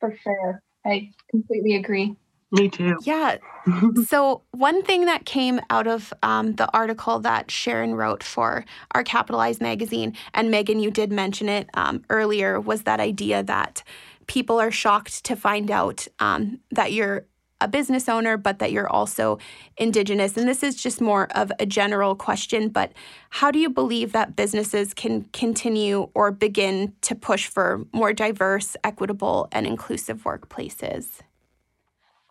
For 0.01 0.13
sure. 0.23 0.61
I 0.85 1.13
completely 1.31 1.77
agree. 1.77 2.17
Me 2.51 2.69
too. 2.69 2.99
Yeah. 3.03 3.37
so, 4.07 4.43
one 4.51 4.83
thing 4.83 5.05
that 5.05 5.27
came 5.27 5.61
out 5.71 5.87
of 5.87 6.13
um, 6.23 6.55
the 6.55 6.69
article 6.73 7.21
that 7.21 7.51
Sharon 7.51 7.95
wrote 7.95 8.25
for 8.25 8.65
our 8.93 9.05
Capitalized 9.05 9.61
magazine, 9.61 10.15
and 10.35 10.51
Megan, 10.51 10.81
you 10.81 10.91
did 10.91 11.13
mention 11.13 11.49
it 11.49 11.69
um, 11.75 12.03
earlier, 12.11 12.61
was 12.61 12.83
that 12.83 13.01
idea 13.01 13.43
that 13.45 13.83
people 14.27 14.59
are 14.61 14.71
shocked 14.71 15.25
to 15.25 15.37
find 15.37 15.71
out 15.71 16.09
um, 16.19 16.59
that 16.71 16.93
you're 16.93 17.27
a 17.61 17.69
business 17.69 18.09
owner, 18.09 18.37
but 18.37 18.59
that 18.59 18.73
you're 18.73 18.89
also 18.89 19.39
Indigenous. 19.77 20.37
And 20.37 20.49
this 20.49 20.63
is 20.63 20.75
just 20.75 21.01
more 21.01 21.29
of 21.37 21.51
a 21.59 21.67
general 21.67 22.15
question, 22.15 22.69
but 22.69 22.93
how 23.31 23.51
do 23.51 23.59
you 23.59 23.69
believe 23.69 24.13
that 24.13 24.37
businesses 24.37 24.95
can 24.95 25.25
continue 25.33 26.09
or 26.15 26.31
begin 26.31 26.95
to 27.03 27.15
push 27.15 27.47
for 27.49 27.85
more 27.93 28.13
diverse, 28.13 28.77
equitable, 28.85 29.49
and 29.53 29.67
inclusive 29.67 30.23
workplaces? 30.25 31.21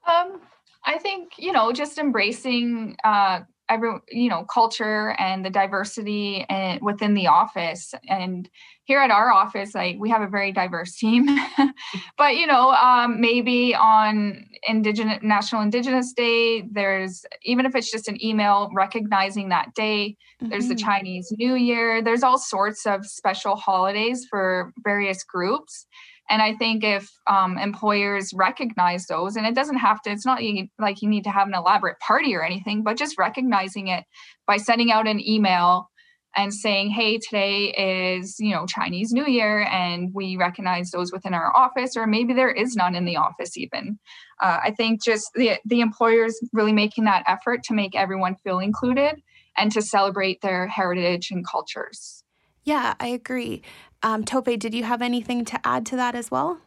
Um, 0.08 0.42
I 0.86 0.98
think 0.98 1.34
you 1.38 1.52
know 1.52 1.72
just 1.72 1.98
embracing 1.98 2.96
uh, 3.04 3.42
every 3.70 3.92
you 4.10 4.30
know 4.30 4.46
culture 4.46 5.16
and 5.20 5.44
the 5.46 5.50
diversity 5.50 6.46
and 6.50 6.82
within 6.82 7.14
the 7.14 7.28
office. 7.28 7.94
And 8.08 8.50
here 8.86 9.00
at 9.00 9.12
our 9.12 9.32
office, 9.32 9.76
like 9.76 9.98
we 10.00 10.10
have 10.10 10.22
a 10.22 10.28
very 10.28 10.52
diverse 10.52 10.96
team. 10.96 11.28
but 12.18 12.36
you 12.36 12.48
know, 12.48 12.72
um, 12.72 13.20
maybe 13.20 13.76
on 13.76 14.46
Indigenous 14.68 15.20
National 15.22 15.62
Indigenous 15.62 16.14
Day, 16.14 16.64
there's 16.72 17.26
even 17.44 17.66
if 17.66 17.76
it's 17.76 17.92
just 17.92 18.08
an 18.08 18.24
email 18.24 18.70
recognizing 18.74 19.50
that 19.50 19.74
day. 19.76 20.16
There's 20.50 20.70
the 20.70 20.76
Mhm. 20.76 20.80
Chinese 20.80 21.28
New 21.38 21.56
Year. 21.56 22.02
There's 22.02 22.24
all 22.24 22.38
sorts 22.38 22.86
of 22.86 23.06
special 23.06 23.58
holidays 23.58 24.26
for 24.30 24.72
various 24.84 25.24
groups. 25.24 25.86
And 26.30 26.42
I 26.42 26.56
think 26.56 26.84
if 26.84 27.10
um, 27.28 27.58
employers 27.58 28.32
recognize 28.34 29.06
those, 29.06 29.36
and 29.36 29.46
it 29.46 29.56
doesn't 29.56 29.78
have 29.78 30.02
to, 30.02 30.12
it's 30.12 30.26
not 30.26 30.42
like 30.78 31.02
you 31.02 31.10
need 31.10 31.24
to 31.24 31.30
have 31.30 31.48
an 31.48 31.54
elaborate 31.54 32.00
party 32.00 32.36
or 32.36 32.44
anything, 32.44 32.84
but 32.84 32.98
just 32.98 33.18
recognizing 33.18 33.88
it 33.88 34.04
by 34.46 34.58
sending 34.58 34.92
out 34.92 35.08
an 35.08 35.26
email 35.26 35.90
and 36.36 36.54
saying, 36.54 36.92
hey, 36.92 37.18
today 37.18 38.18
is, 38.18 38.36
you 38.40 38.54
know, 38.54 38.66
Chinese 38.68 39.12
New 39.12 39.26
Year, 39.26 39.64
and 39.72 40.14
we 40.14 40.38
recognize 40.38 40.92
those 40.92 41.12
within 41.12 41.34
our 41.34 41.56
office, 41.56 41.96
or 41.96 42.06
maybe 42.06 42.34
there 42.34 42.52
is 42.52 42.76
none 42.76 42.96
in 42.96 43.06
the 43.06 43.16
office 43.16 43.58
even. 43.58 43.98
Uh, 44.42 44.60
I 44.66 44.72
think 44.72 45.04
just 45.04 45.32
the, 45.34 45.58
the 45.66 45.82
employers 45.82 46.38
really 46.54 46.74
making 46.74 47.06
that 47.06 47.24
effort 47.26 47.64
to 47.64 47.74
make 47.74 47.96
everyone 47.96 48.36
feel 48.36 48.60
included 48.60 49.16
and 49.58 49.72
to 49.72 49.82
celebrate 49.82 50.42
their 50.42 50.68
heritage 50.68 51.32
and 51.32 51.48
cultures. 51.48 52.24
Yeah, 52.64 52.96
I 53.00 53.08
agree. 53.08 53.64
Um, 54.04 54.24
Tope, 54.24 54.46
did 54.46 54.74
you 54.74 54.84
have 54.84 55.02
anything 55.02 55.46
to 55.46 55.60
add 55.68 55.86
to 55.88 55.96
that 55.96 56.16
as 56.16 56.30
well? 56.32 56.60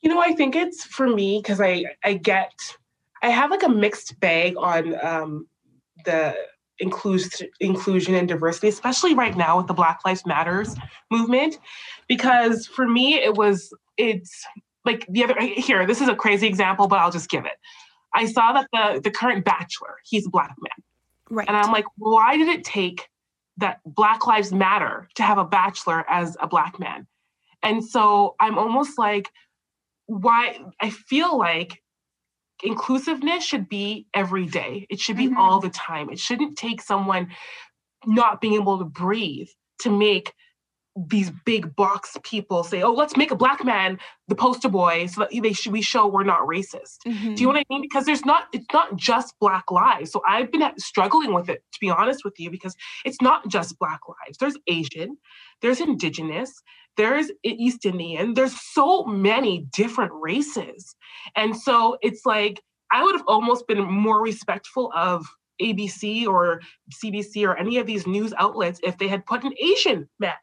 You 0.00 0.10
know, 0.10 0.20
I 0.20 0.32
think 0.32 0.56
it's 0.56 0.84
for 0.84 1.06
me 1.08 1.40
because 1.42 1.60
I 1.60 1.84
I 2.04 2.14
get 2.14 2.52
I 3.22 3.28
have 3.28 3.50
like 3.50 3.62
a 3.62 3.68
mixed 3.68 4.18
bag 4.20 4.54
on 4.56 4.94
um, 5.04 5.46
the 6.04 6.34
inclusion 6.78 7.48
inclusion 7.60 8.14
and 8.14 8.26
diversity, 8.26 8.68
especially 8.68 9.14
right 9.14 9.36
now 9.36 9.58
with 9.58 9.66
the 9.66 9.74
Black 9.74 10.00
Lives 10.06 10.24
Matters 10.24 10.74
movement, 11.10 11.58
because 12.08 12.66
for 12.66 12.88
me 12.88 13.14
it 13.16 13.34
was 13.34 13.74
it's 13.98 14.44
like 14.86 15.06
the 15.10 15.22
other 15.24 15.34
here. 15.38 15.86
This 15.86 16.00
is 16.00 16.08
a 16.08 16.14
crazy 16.16 16.46
example, 16.46 16.88
but 16.88 16.98
I'll 16.98 17.10
just 17.10 17.28
give 17.28 17.44
it. 17.44 17.58
I 18.14 18.24
saw 18.24 18.52
that 18.54 18.66
the 18.72 19.00
the 19.04 19.10
current 19.10 19.44
bachelor 19.44 19.96
he's 20.04 20.26
a 20.26 20.30
black 20.30 20.56
man, 20.58 20.84
Right. 21.28 21.46
and 21.46 21.56
I'm 21.58 21.70
like, 21.70 21.84
why 21.98 22.38
did 22.38 22.48
it 22.48 22.64
take 22.64 23.06
that 23.60 23.80
Black 23.86 24.26
Lives 24.26 24.52
Matter 24.52 25.08
to 25.14 25.22
have 25.22 25.38
a 25.38 25.44
bachelor 25.44 26.04
as 26.08 26.36
a 26.40 26.46
black 26.46 26.78
man? 26.78 27.06
And 27.62 27.84
so 27.84 28.34
I'm 28.40 28.58
almost 28.58 28.98
like, 28.98 29.30
why 30.06 30.58
I 30.80 30.90
feel 30.90 31.38
like 31.38 31.82
inclusiveness 32.62 33.44
should 33.44 33.68
be 33.68 34.06
every 34.12 34.46
day. 34.46 34.86
It 34.90 35.00
should 35.00 35.16
be 35.16 35.28
Mhm. 35.28 35.36
all 35.36 35.60
the 35.60 35.70
time. 35.70 36.10
It 36.10 36.18
shouldn't 36.18 36.58
take 36.58 36.82
someone 36.82 37.32
not 38.06 38.40
being 38.40 38.54
able 38.54 38.78
to 38.78 38.84
breathe 38.84 39.48
to 39.80 39.90
make 39.90 40.32
these 41.08 41.30
big 41.44 41.74
box 41.76 42.16
people 42.22 42.64
say, 42.64 42.82
"Oh, 42.82 42.92
let's 42.92 43.16
make 43.16 43.30
a 43.30 43.36
black 43.36 43.64
man 43.64 43.98
the 44.28 44.34
poster 44.34 44.68
boy 44.68 45.06
so 45.06 45.20
that 45.22 45.30
they 45.42 45.52
should 45.52 45.72
we 45.72 45.82
show 45.82 46.06
we're 46.06 46.24
not 46.24 46.46
racist." 46.46 46.98
Mhm. 47.06 47.36
Do 47.36 47.42
you 47.42 47.46
know 47.46 47.54
what 47.54 47.60
I 47.60 47.64
mean? 47.70 47.82
Because 47.82 48.04
there's 48.04 48.24
not, 48.24 48.48
it's 48.52 48.66
not 48.72 48.96
just 48.96 49.34
Black 49.40 49.70
lives. 49.70 50.10
So 50.10 50.22
I've 50.28 50.50
been 50.50 50.62
struggling 50.78 51.32
with 51.32 51.48
it, 51.48 51.62
to 51.72 51.78
be 51.80 51.90
honest 51.90 52.24
with 52.24 52.38
you, 52.38 52.50
because 52.50 52.76
it's 53.04 53.20
not 53.20 53.48
just 53.48 53.78
Black 53.78 54.00
lives. 54.08 54.38
There's 54.38 54.56
Asian, 54.66 55.16
there's 55.62 55.80
Indigenous, 55.80 56.62
there's 56.96 57.30
East 57.44 57.86
Indian, 57.86 58.34
there's 58.34 58.60
so 58.72 59.04
many 59.04 59.66
different 59.72 60.12
races. 60.14 60.94
And 61.36 61.56
so 61.56 61.96
it's 62.02 62.26
like, 62.26 62.62
I 62.92 63.02
would 63.04 63.14
have 63.14 63.24
almost 63.26 63.66
been 63.66 63.82
more 63.82 64.20
respectful 64.20 64.92
of 64.94 65.26
ABC 65.62 66.26
or 66.26 66.60
CBC 66.92 67.46
or 67.46 67.56
any 67.56 67.76
of 67.78 67.86
these 67.86 68.06
news 68.06 68.32
outlets 68.38 68.80
if 68.82 68.98
they 68.98 69.08
had 69.08 69.26
put 69.26 69.44
an 69.44 69.52
Asian 69.62 70.08
man 70.18 70.34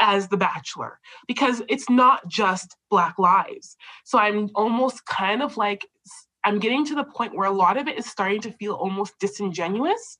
as 0.00 0.28
the 0.28 0.36
bachelor 0.36 0.98
because 1.26 1.62
it's 1.68 1.90
not 1.90 2.26
just 2.28 2.76
black 2.90 3.18
lives. 3.18 3.76
So 4.04 4.18
i'm 4.18 4.50
almost 4.54 5.06
kind 5.06 5.42
of 5.42 5.56
like 5.56 5.86
i'm 6.44 6.58
getting 6.58 6.84
to 6.86 6.94
the 6.94 7.04
point 7.04 7.34
where 7.34 7.48
a 7.48 7.52
lot 7.52 7.76
of 7.76 7.88
it 7.88 7.98
is 7.98 8.06
starting 8.06 8.40
to 8.42 8.52
feel 8.52 8.74
almost 8.74 9.18
disingenuous 9.18 10.18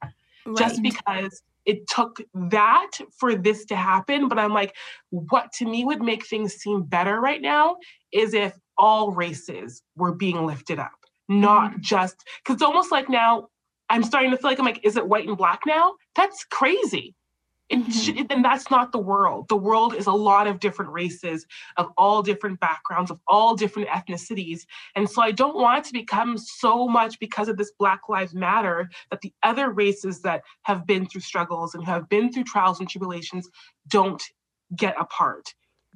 just 0.56 0.82
because 0.82 1.42
it 1.66 1.86
took 1.86 2.20
that 2.32 2.90
for 3.18 3.34
this 3.34 3.66
to 3.66 3.76
happen. 3.76 4.28
But 4.28 4.38
i'm 4.38 4.52
like 4.52 4.74
what 5.10 5.52
to 5.54 5.64
me 5.64 5.84
would 5.84 6.02
make 6.02 6.26
things 6.26 6.54
seem 6.54 6.82
better 6.82 7.20
right 7.20 7.40
now 7.40 7.76
is 8.12 8.34
if 8.34 8.54
all 8.76 9.12
races 9.12 9.82
were 9.96 10.12
being 10.12 10.46
lifted 10.46 10.78
up 10.78 10.92
not 11.28 11.72
mm-hmm. 11.72 11.80
just 11.80 12.24
because 12.42 12.54
it's 12.54 12.62
almost 12.62 12.92
like 12.92 13.08
now 13.08 13.48
i'm 13.90 14.02
starting 14.02 14.30
to 14.30 14.36
feel 14.36 14.50
like 14.50 14.58
i'm 14.58 14.64
like 14.64 14.84
is 14.84 14.96
it 14.96 15.08
white 15.08 15.28
and 15.28 15.36
black 15.36 15.60
now? 15.66 15.94
That's 16.14 16.44
crazy 16.44 17.14
It 17.68 17.84
mm-hmm. 17.84 18.26
and 18.30 18.44
that's 18.44 18.70
not 18.70 18.92
the 18.92 18.98
world. 18.98 19.48
The 19.48 19.56
world 19.56 19.94
is 19.94 20.06
a 20.06 20.12
lot 20.12 20.46
of 20.46 20.58
different 20.58 20.90
races 20.90 21.46
of 21.76 21.90
all 21.98 22.22
different 22.22 22.60
backgrounds, 22.60 23.10
of 23.10 23.20
all 23.26 23.54
different 23.54 23.88
ethnicities. 23.88 24.62
And 24.96 25.08
so 25.08 25.20
I 25.20 25.32
don't 25.32 25.56
want 25.56 25.80
it 25.80 25.88
to 25.88 25.92
become 25.92 26.38
so 26.38 26.88
much 26.88 27.18
because 27.18 27.48
of 27.48 27.58
this 27.58 27.72
Black 27.78 28.08
Lives 28.08 28.34
Matter 28.34 28.88
that 29.10 29.20
the 29.20 29.32
other 29.42 29.70
races 29.70 30.22
that 30.22 30.44
have 30.62 30.86
been 30.86 31.06
through 31.06 31.20
struggles 31.20 31.74
and 31.74 31.84
have 31.84 32.08
been 32.08 32.32
through 32.32 32.44
trials 32.44 32.80
and 32.80 32.88
tribulations 32.88 33.48
don't 33.88 34.22
get 34.74 34.94
a 34.98 35.04
part. 35.04 35.52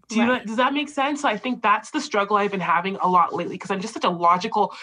Do 0.08 0.16
you 0.16 0.22
right. 0.22 0.40
know, 0.40 0.44
does 0.44 0.56
that 0.56 0.74
make 0.74 0.90
sense? 0.90 1.24
I 1.24 1.38
think 1.38 1.62
that's 1.62 1.90
the 1.90 2.00
struggle 2.00 2.36
I've 2.36 2.50
been 2.50 2.60
having 2.60 2.96
a 2.96 3.08
lot 3.08 3.34
lately 3.34 3.54
because 3.54 3.70
I'm 3.70 3.80
just 3.80 3.94
such 3.94 4.04
a 4.04 4.10
logical 4.10 4.74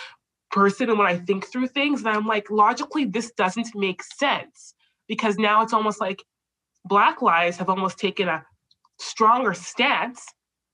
person 0.50 0.90
and 0.90 0.98
when 0.98 1.08
I 1.08 1.18
think 1.18 1.46
through 1.46 1.68
things, 1.68 2.00
and 2.00 2.10
I'm 2.10 2.26
like, 2.26 2.50
logically, 2.50 3.06
this 3.06 3.32
doesn't 3.32 3.76
make 3.76 4.02
sense 4.02 4.74
because 5.08 5.38
now 5.38 5.62
it's 5.62 5.74
almost 5.74 6.02
like 6.02 6.24
Black 6.90 7.22
lives 7.22 7.58
have 7.58 7.70
almost 7.70 8.00
taken 8.00 8.28
a 8.28 8.44
stronger 9.00 9.54
stance 9.54 10.26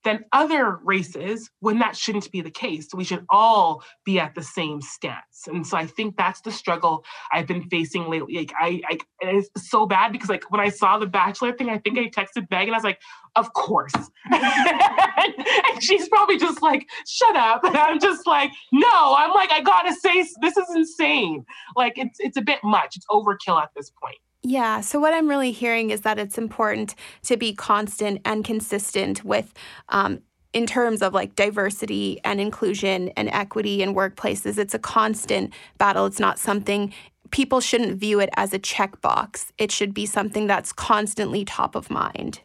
than 0.06 0.24
other 0.32 0.78
races 0.84 1.50
when 1.58 1.80
that 1.80 1.96
shouldn't 1.96 2.30
be 2.30 2.40
the 2.40 2.50
case. 2.50 2.86
We 2.94 3.02
should 3.02 3.26
all 3.28 3.82
be 4.04 4.20
at 4.20 4.36
the 4.36 4.42
same 4.42 4.80
stance. 4.80 5.48
And 5.48 5.66
so 5.66 5.76
I 5.76 5.84
think 5.84 6.16
that's 6.16 6.40
the 6.42 6.52
struggle 6.52 7.04
I've 7.32 7.48
been 7.48 7.68
facing 7.68 8.08
lately. 8.08 8.36
Like 8.36 8.52
I, 8.58 8.80
I 8.88 8.98
it's 9.20 9.68
so 9.68 9.84
bad 9.84 10.12
because 10.12 10.28
like 10.28 10.48
when 10.50 10.60
I 10.60 10.68
saw 10.68 10.96
the 10.98 11.06
bachelor 11.06 11.52
thing, 11.52 11.70
I 11.70 11.78
think 11.78 11.98
I 11.98 12.08
texted 12.08 12.48
Meg 12.52 12.68
and 12.68 12.70
I 12.70 12.78
was 12.78 12.84
like, 12.84 13.00
of 13.34 13.52
course. 13.52 13.92
and 14.32 15.34
she's 15.80 16.08
probably 16.08 16.38
just 16.38 16.62
like, 16.62 16.86
shut 17.04 17.34
up. 17.34 17.64
And 17.64 17.76
I'm 17.76 17.98
just 17.98 18.28
like, 18.28 18.52
no, 18.72 19.16
I'm 19.18 19.32
like, 19.32 19.50
I 19.50 19.60
gotta 19.60 19.92
say 19.92 20.24
this 20.40 20.56
is 20.56 20.70
insane. 20.72 21.44
Like 21.74 21.98
it's 21.98 22.20
it's 22.20 22.36
a 22.36 22.42
bit 22.42 22.60
much. 22.62 22.94
It's 22.96 23.06
overkill 23.10 23.60
at 23.60 23.70
this 23.74 23.90
point. 24.00 24.18
Yeah. 24.48 24.80
So, 24.80 25.00
what 25.00 25.12
I'm 25.12 25.28
really 25.28 25.50
hearing 25.50 25.90
is 25.90 26.02
that 26.02 26.20
it's 26.20 26.38
important 26.38 26.94
to 27.24 27.36
be 27.36 27.52
constant 27.52 28.20
and 28.24 28.44
consistent 28.44 29.24
with, 29.24 29.52
um, 29.88 30.22
in 30.52 30.66
terms 30.66 31.02
of 31.02 31.12
like 31.12 31.34
diversity 31.34 32.20
and 32.22 32.40
inclusion 32.40 33.08
and 33.16 33.28
equity 33.30 33.82
in 33.82 33.92
workplaces. 33.92 34.56
It's 34.56 34.72
a 34.72 34.78
constant 34.78 35.52
battle. 35.78 36.06
It's 36.06 36.20
not 36.20 36.38
something 36.38 36.94
people 37.32 37.60
shouldn't 37.60 37.98
view 37.98 38.20
it 38.20 38.30
as 38.36 38.54
a 38.54 38.58
checkbox. 38.60 39.50
It 39.58 39.72
should 39.72 39.92
be 39.92 40.06
something 40.06 40.46
that's 40.46 40.72
constantly 40.72 41.44
top 41.44 41.74
of 41.74 41.90
mind. 41.90 42.40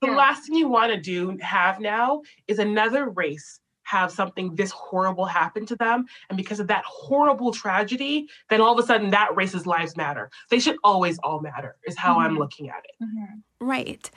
The 0.00 0.12
last 0.12 0.46
thing 0.46 0.56
you 0.56 0.68
want 0.68 0.92
to 0.92 1.00
do 1.00 1.36
have 1.42 1.78
now 1.78 2.22
is 2.48 2.58
another 2.58 3.10
race 3.10 3.60
have 3.84 4.10
something 4.10 4.54
this 4.54 4.70
horrible 4.70 5.24
happen 5.24 5.64
to 5.66 5.76
them. 5.76 6.06
And 6.28 6.36
because 6.36 6.60
of 6.60 6.66
that 6.68 6.84
horrible 6.84 7.52
tragedy, 7.52 8.28
then 8.50 8.60
all 8.60 8.78
of 8.78 8.82
a 8.82 8.86
sudden 8.86 9.10
that 9.10 9.34
race's 9.34 9.66
lives 9.66 9.96
matter. 9.96 10.30
They 10.50 10.58
should 10.58 10.76
always 10.84 11.18
all 11.18 11.40
matter, 11.40 11.76
is 11.86 11.96
how 11.96 12.14
mm-hmm. 12.14 12.26
I'm 12.26 12.38
looking 12.38 12.68
at 12.68 12.84
it. 12.84 13.04
Mm-hmm. 13.04 13.66
Right. 13.66 14.10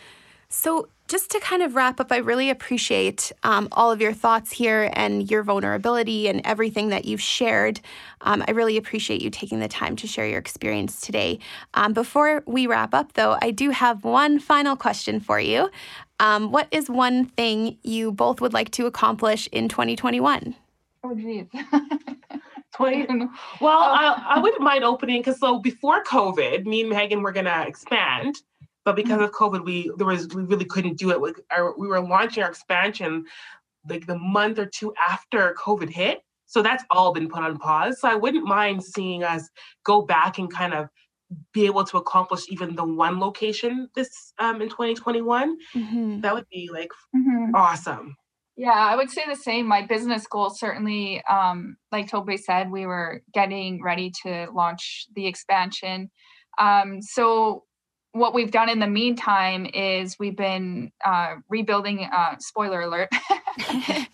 So, 0.50 0.88
just 1.08 1.32
to 1.32 1.40
kind 1.40 1.64
of 1.64 1.76
wrap 1.76 2.00
up, 2.00 2.12
I 2.12 2.18
really 2.18 2.50
appreciate 2.50 3.32
um, 3.44 3.68
all 3.72 3.92
of 3.92 4.02
your 4.02 4.14
thoughts 4.14 4.52
here 4.52 4.92
and 4.94 5.30
your 5.30 5.42
vulnerability 5.44 6.28
and 6.28 6.42
everything 6.44 6.90
that 6.90 7.06
you've 7.06 7.22
shared. 7.22 7.80
Um, 8.22 8.44
I 8.48 8.52
really 8.52 8.78
appreciate 8.78 9.22
you 9.22 9.30
taking 9.30 9.60
the 9.60 9.68
time 9.68 9.96
to 9.98 10.08
share 10.08 10.28
your 10.28 10.40
experience 10.40 11.00
today. 11.00 11.40
Um, 11.76 11.94
before 11.94 12.44
we 12.46 12.68
wrap 12.68 12.94
up, 12.94 13.14
though, 13.14 13.38
I 13.42 13.52
do 13.52 13.70
have 13.70 14.04
one 14.04 14.40
final 14.40 14.76
question 14.76 15.20
for 15.20 15.40
you. 15.40 15.70
Um, 16.20 16.52
what 16.52 16.68
is 16.72 16.90
one 16.90 17.26
thing 17.26 17.78
you 17.84 18.12
both 18.12 18.42
would 18.42 18.54
like 18.54 18.72
to 18.72 18.86
accomplish 18.86 19.48
in 19.52 19.70
2021? 19.70 20.56
Oh, 21.04 21.16
geez. 21.16 21.46
20, 22.76 23.08
well, 23.62 23.80
I, 23.80 24.36
I 24.36 24.40
wouldn't 24.40 24.62
mind 24.62 24.84
opening 24.84 25.22
because 25.22 25.40
so 25.40 25.58
before 25.60 26.04
COVID, 26.04 26.66
me 26.66 26.82
and 26.82 26.90
Megan 26.92 27.24
were 27.24 27.32
gonna 27.32 27.66
expand 27.68 28.36
but 28.88 28.96
because 28.96 29.20
of 29.20 29.32
COVID, 29.32 29.66
we 29.66 29.92
there 29.98 30.08
was 30.08 30.30
we 30.30 30.44
really 30.44 30.64
couldn't 30.64 30.98
do 30.98 31.12
it. 31.12 31.20
We, 31.20 31.34
our, 31.52 31.78
we 31.78 31.88
were 31.88 32.00
launching 32.00 32.42
our 32.42 32.50
expansion 32.50 33.26
like 33.90 34.08
the 34.08 34.18
month 34.18 34.60
or 34.60 34.66
two 34.66 34.94
after 35.10 35.54
COVID 35.60 35.90
hit. 35.90 36.22
So 36.46 36.62
that's 36.62 36.86
all 36.90 37.12
been 37.12 37.28
put 37.28 37.44
on 37.44 37.58
pause. 37.58 38.00
So 38.00 38.08
I 38.08 38.16
wouldn't 38.16 38.46
mind 38.46 38.82
seeing 38.82 39.26
us 39.26 39.50
go 39.84 40.04
back 40.04 40.38
and 40.38 40.50
kind 40.50 40.74
of 40.74 40.88
be 41.54 41.66
able 41.66 41.84
to 41.84 41.98
accomplish 41.98 42.44
even 42.48 42.78
the 42.78 42.86
one 42.86 43.20
location 43.20 43.90
this 43.94 44.32
um, 44.40 44.62
in 44.62 44.70
2021. 44.70 45.58
Mm-hmm. 45.76 46.22
That 46.22 46.34
would 46.34 46.48
be 46.50 46.70
like 46.72 46.92
mm-hmm. 47.14 47.54
awesome. 47.56 48.16
Yeah, 48.56 48.72
I 48.72 48.96
would 48.96 49.10
say 49.10 49.24
the 49.28 49.36
same. 49.36 49.68
My 49.68 49.86
business 49.86 50.26
goal 50.28 50.50
certainly, 50.50 51.22
um, 51.30 51.76
like 51.92 52.10
Tope 52.10 52.30
said, 52.38 52.72
we 52.72 52.86
were 52.86 53.22
getting 53.34 53.84
ready 53.84 54.14
to 54.24 54.48
launch 54.54 55.08
the 55.14 55.28
expansion. 55.28 56.10
Um, 56.58 57.02
so 57.02 57.66
what 58.18 58.34
we've 58.34 58.52
done 58.52 58.70
in 58.70 58.80
the 58.80 58.88
meantime 58.88 59.66
is 59.74 60.18
we've 60.20 60.36
been 60.36 60.92
uh, 61.06 61.36
rebuilding. 61.50 62.10
Uh, 62.12 62.36
spoiler 62.40 62.82
alert: 62.82 63.10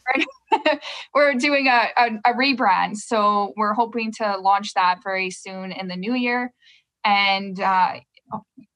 we're 1.14 1.34
doing 1.36 1.68
a, 1.68 1.88
a, 1.98 2.10
a, 2.26 2.34
rebrand, 2.34 2.98
so 2.98 3.54
we're 3.58 3.74
hoping 3.74 4.12
to 4.12 4.38
launch 4.38 4.74
that 4.74 5.00
very 5.04 5.30
soon 5.30 5.72
in 5.72 5.88
the 5.88 5.96
new 5.96 6.14
year, 6.14 6.54
and 7.04 7.60
uh, 7.60 7.94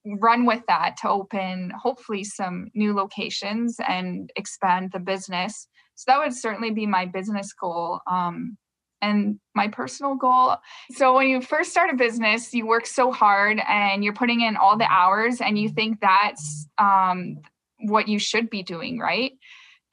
run 0.06 0.46
with 0.46 0.64
that 0.68 0.98
to 0.98 1.10
open 1.10 1.72
hopefully 1.78 2.24
some 2.24 2.70
new 2.74 2.94
locations 2.94 3.78
and 3.88 4.32
expand 4.36 4.92
the 4.94 5.00
business. 5.00 5.68
So 5.96 6.06
that 6.08 6.20
would 6.20 6.34
certainly 6.34 6.72
be 6.72 6.86
my 6.86 7.06
business 7.06 7.54
goal. 7.54 8.00
Um, 8.08 8.58
and 9.02 9.40
my 9.56 9.68
personal 9.68 10.16
goal. 10.16 10.56
So 10.92 11.16
when 11.16 11.28
you 11.28 11.42
first 11.42 11.72
start 11.72 11.90
a 11.90 11.96
business, 11.96 12.54
you 12.54 12.66
work 12.66 12.86
so 12.86 13.12
hard 13.12 13.62
and 13.68 14.04
you're 14.04 14.14
putting 14.14 14.42
in 14.42 14.56
all 14.58 14.78
the 14.78 14.92
hours 14.92 15.42
and 15.42 15.58
you 15.58 15.70
think 15.70 16.00
that's 16.02 16.68
um, 16.78 17.38
what 17.80 18.08
you 18.08 18.20
should 18.20 18.50
be 18.50 18.64
doing, 18.64 19.00
right? 19.00 19.34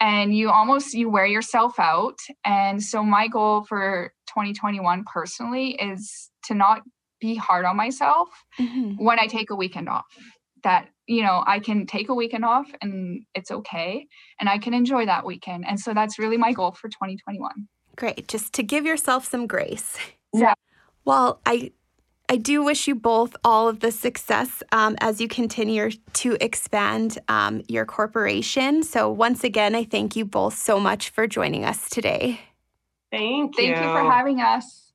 And 0.00 0.36
you 0.36 0.50
almost 0.50 0.94
you 0.94 1.08
wear 1.08 1.26
yourself 1.26 1.78
out. 1.78 2.18
And 2.44 2.82
so 2.82 3.02
my 3.02 3.28
goal 3.28 3.64
for 3.64 4.12
2021 4.28 5.04
personally 5.04 5.70
is 5.72 6.30
to 6.46 6.54
not 6.54 6.82
be 7.20 7.34
hard 7.34 7.64
on 7.64 7.76
myself 7.76 8.28
mm-hmm. 8.60 9.02
when 9.02 9.18
I 9.18 9.26
take 9.26 9.50
a 9.50 9.54
weekend 9.54 9.88
off. 9.88 10.06
That 10.62 10.88
you 11.06 11.22
know 11.22 11.44
I 11.46 11.58
can 11.58 11.86
take 11.86 12.08
a 12.08 12.14
weekend 12.14 12.44
off 12.44 12.66
and 12.80 13.24
it's 13.34 13.50
okay, 13.50 14.06
and 14.40 14.48
I 14.48 14.58
can 14.58 14.72
enjoy 14.72 15.04
that 15.06 15.26
weekend. 15.26 15.66
And 15.66 15.78
so 15.78 15.92
that's 15.92 16.18
really 16.18 16.38
my 16.38 16.52
goal 16.52 16.72
for 16.72 16.88
2021. 16.88 17.68
Great. 17.96 18.28
Just 18.28 18.52
to 18.54 18.62
give 18.62 18.84
yourself 18.84 19.26
some 19.26 19.46
grace. 19.46 19.96
Yeah. 20.36 20.54
Well, 21.04 21.40
I 21.46 21.70
I 22.28 22.36
do 22.36 22.64
wish 22.64 22.88
you 22.88 22.94
both 22.94 23.36
all 23.44 23.68
of 23.68 23.78
the 23.78 23.92
success 23.92 24.64
um, 24.72 24.96
as 25.00 25.20
you 25.20 25.28
continue 25.28 25.90
to 26.14 26.36
expand 26.40 27.18
um, 27.28 27.62
your 27.68 27.84
corporation. 27.84 28.82
So, 28.82 29.10
once 29.10 29.44
again, 29.44 29.76
I 29.76 29.84
thank 29.84 30.16
you 30.16 30.24
both 30.24 30.56
so 30.56 30.80
much 30.80 31.10
for 31.10 31.28
joining 31.28 31.64
us 31.64 31.88
today. 31.88 32.40
Thank 33.12 33.56
you. 33.58 33.74
Thank 33.74 33.76
you 33.76 33.82
for 33.92 34.10
having 34.10 34.40
us. 34.40 34.92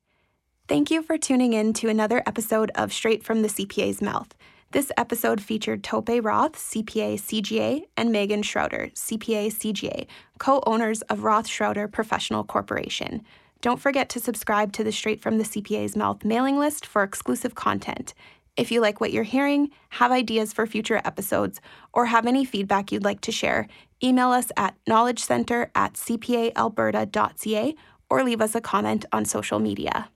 Thank 0.68 0.90
you 0.90 1.02
for 1.02 1.16
tuning 1.16 1.52
in 1.52 1.72
to 1.74 1.88
another 1.88 2.22
episode 2.26 2.70
of 2.74 2.92
Straight 2.92 3.24
from 3.24 3.42
the 3.42 3.48
CPA's 3.48 4.02
Mouth. 4.02 4.34
This 4.72 4.92
episode 4.96 5.40
featured 5.40 5.82
Tope 5.82 6.08
Roth, 6.22 6.52
CPA 6.52 7.14
CGA, 7.14 7.82
and 7.96 8.12
Megan 8.12 8.44
Schroeder, 8.44 8.90
CPA 8.94 9.48
CGA, 9.48 10.06
co 10.38 10.62
owners 10.64 11.02
of 11.02 11.24
Roth 11.24 11.48
Schroeder 11.48 11.88
Professional 11.88 12.44
Corporation. 12.44 13.22
Don't 13.62 13.80
forget 13.80 14.08
to 14.10 14.20
subscribe 14.20 14.72
to 14.74 14.84
the 14.84 14.92
Straight 14.92 15.20
from 15.20 15.38
the 15.38 15.44
CPA's 15.44 15.96
Mouth 15.96 16.24
mailing 16.24 16.56
list 16.56 16.86
for 16.86 17.02
exclusive 17.02 17.56
content. 17.56 18.14
If 18.56 18.70
you 18.70 18.80
like 18.80 19.00
what 19.00 19.12
you're 19.12 19.24
hearing, 19.24 19.70
have 19.88 20.12
ideas 20.12 20.52
for 20.52 20.68
future 20.68 21.00
episodes, 21.04 21.60
or 21.92 22.06
have 22.06 22.28
any 22.28 22.44
feedback 22.44 22.92
you'd 22.92 23.02
like 23.02 23.22
to 23.22 23.32
share, 23.32 23.66
email 24.04 24.30
us 24.30 24.52
at 24.56 24.76
knowledgecenter 24.88 25.70
at 25.74 25.94
cpaalberta.ca 25.94 27.74
or 28.08 28.22
leave 28.22 28.40
us 28.40 28.54
a 28.54 28.60
comment 28.60 29.04
on 29.10 29.24
social 29.24 29.58
media. 29.58 30.10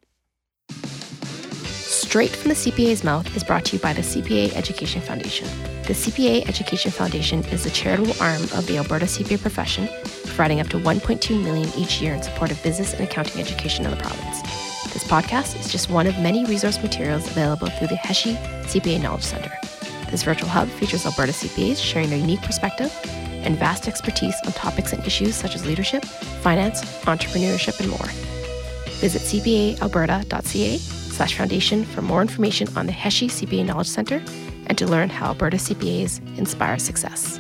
Straight 2.14 2.36
from 2.36 2.50
the 2.50 2.54
CPA's 2.54 3.02
Mouth 3.02 3.36
is 3.36 3.42
brought 3.42 3.64
to 3.64 3.72
you 3.74 3.82
by 3.82 3.92
the 3.92 4.00
CPA 4.00 4.54
Education 4.54 5.00
Foundation. 5.00 5.48
The 5.82 5.94
CPA 5.94 6.48
Education 6.48 6.92
Foundation 6.92 7.40
is 7.46 7.64
the 7.64 7.70
charitable 7.70 8.14
arm 8.20 8.40
of 8.54 8.68
the 8.68 8.76
Alberta 8.76 9.06
CPA 9.06 9.40
profession, 9.40 9.88
providing 10.26 10.60
up 10.60 10.68
to 10.68 10.78
1.2 10.78 11.42
million 11.42 11.68
each 11.76 12.00
year 12.00 12.14
in 12.14 12.22
support 12.22 12.52
of 12.52 12.62
business 12.62 12.92
and 12.92 13.02
accounting 13.02 13.40
education 13.40 13.84
in 13.84 13.90
the 13.90 13.96
province. 13.96 14.42
This 14.92 15.02
podcast 15.02 15.58
is 15.58 15.72
just 15.72 15.90
one 15.90 16.06
of 16.06 16.16
many 16.20 16.44
resource 16.44 16.80
materials 16.80 17.26
available 17.26 17.66
through 17.66 17.88
the 17.88 17.96
HESI 17.96 18.36
CPA 18.66 19.02
Knowledge 19.02 19.24
Center. 19.24 19.50
This 20.12 20.22
virtual 20.22 20.48
hub 20.48 20.68
features 20.68 21.06
Alberta 21.06 21.32
CPAs 21.32 21.82
sharing 21.82 22.10
their 22.10 22.18
unique 22.20 22.42
perspective 22.42 22.96
and 23.42 23.58
vast 23.58 23.88
expertise 23.88 24.36
on 24.46 24.52
topics 24.52 24.92
and 24.92 25.04
issues 25.04 25.34
such 25.34 25.56
as 25.56 25.66
leadership, 25.66 26.04
finance, 26.04 26.80
entrepreneurship, 27.06 27.80
and 27.80 27.90
more. 27.90 28.06
Visit 29.00 29.22
cpaalberta.ca 29.22 31.03
slash 31.14 31.36
foundation 31.36 31.84
for 31.84 32.02
more 32.02 32.20
information 32.20 32.68
on 32.76 32.86
the 32.86 32.92
HESI 32.92 33.28
CPA 33.30 33.66
Knowledge 33.66 33.86
Center 33.88 34.22
and 34.66 34.76
to 34.78 34.86
learn 34.86 35.08
how 35.08 35.26
Alberta 35.26 35.56
CPAs 35.56 36.20
inspire 36.36 36.78
success. 36.78 37.38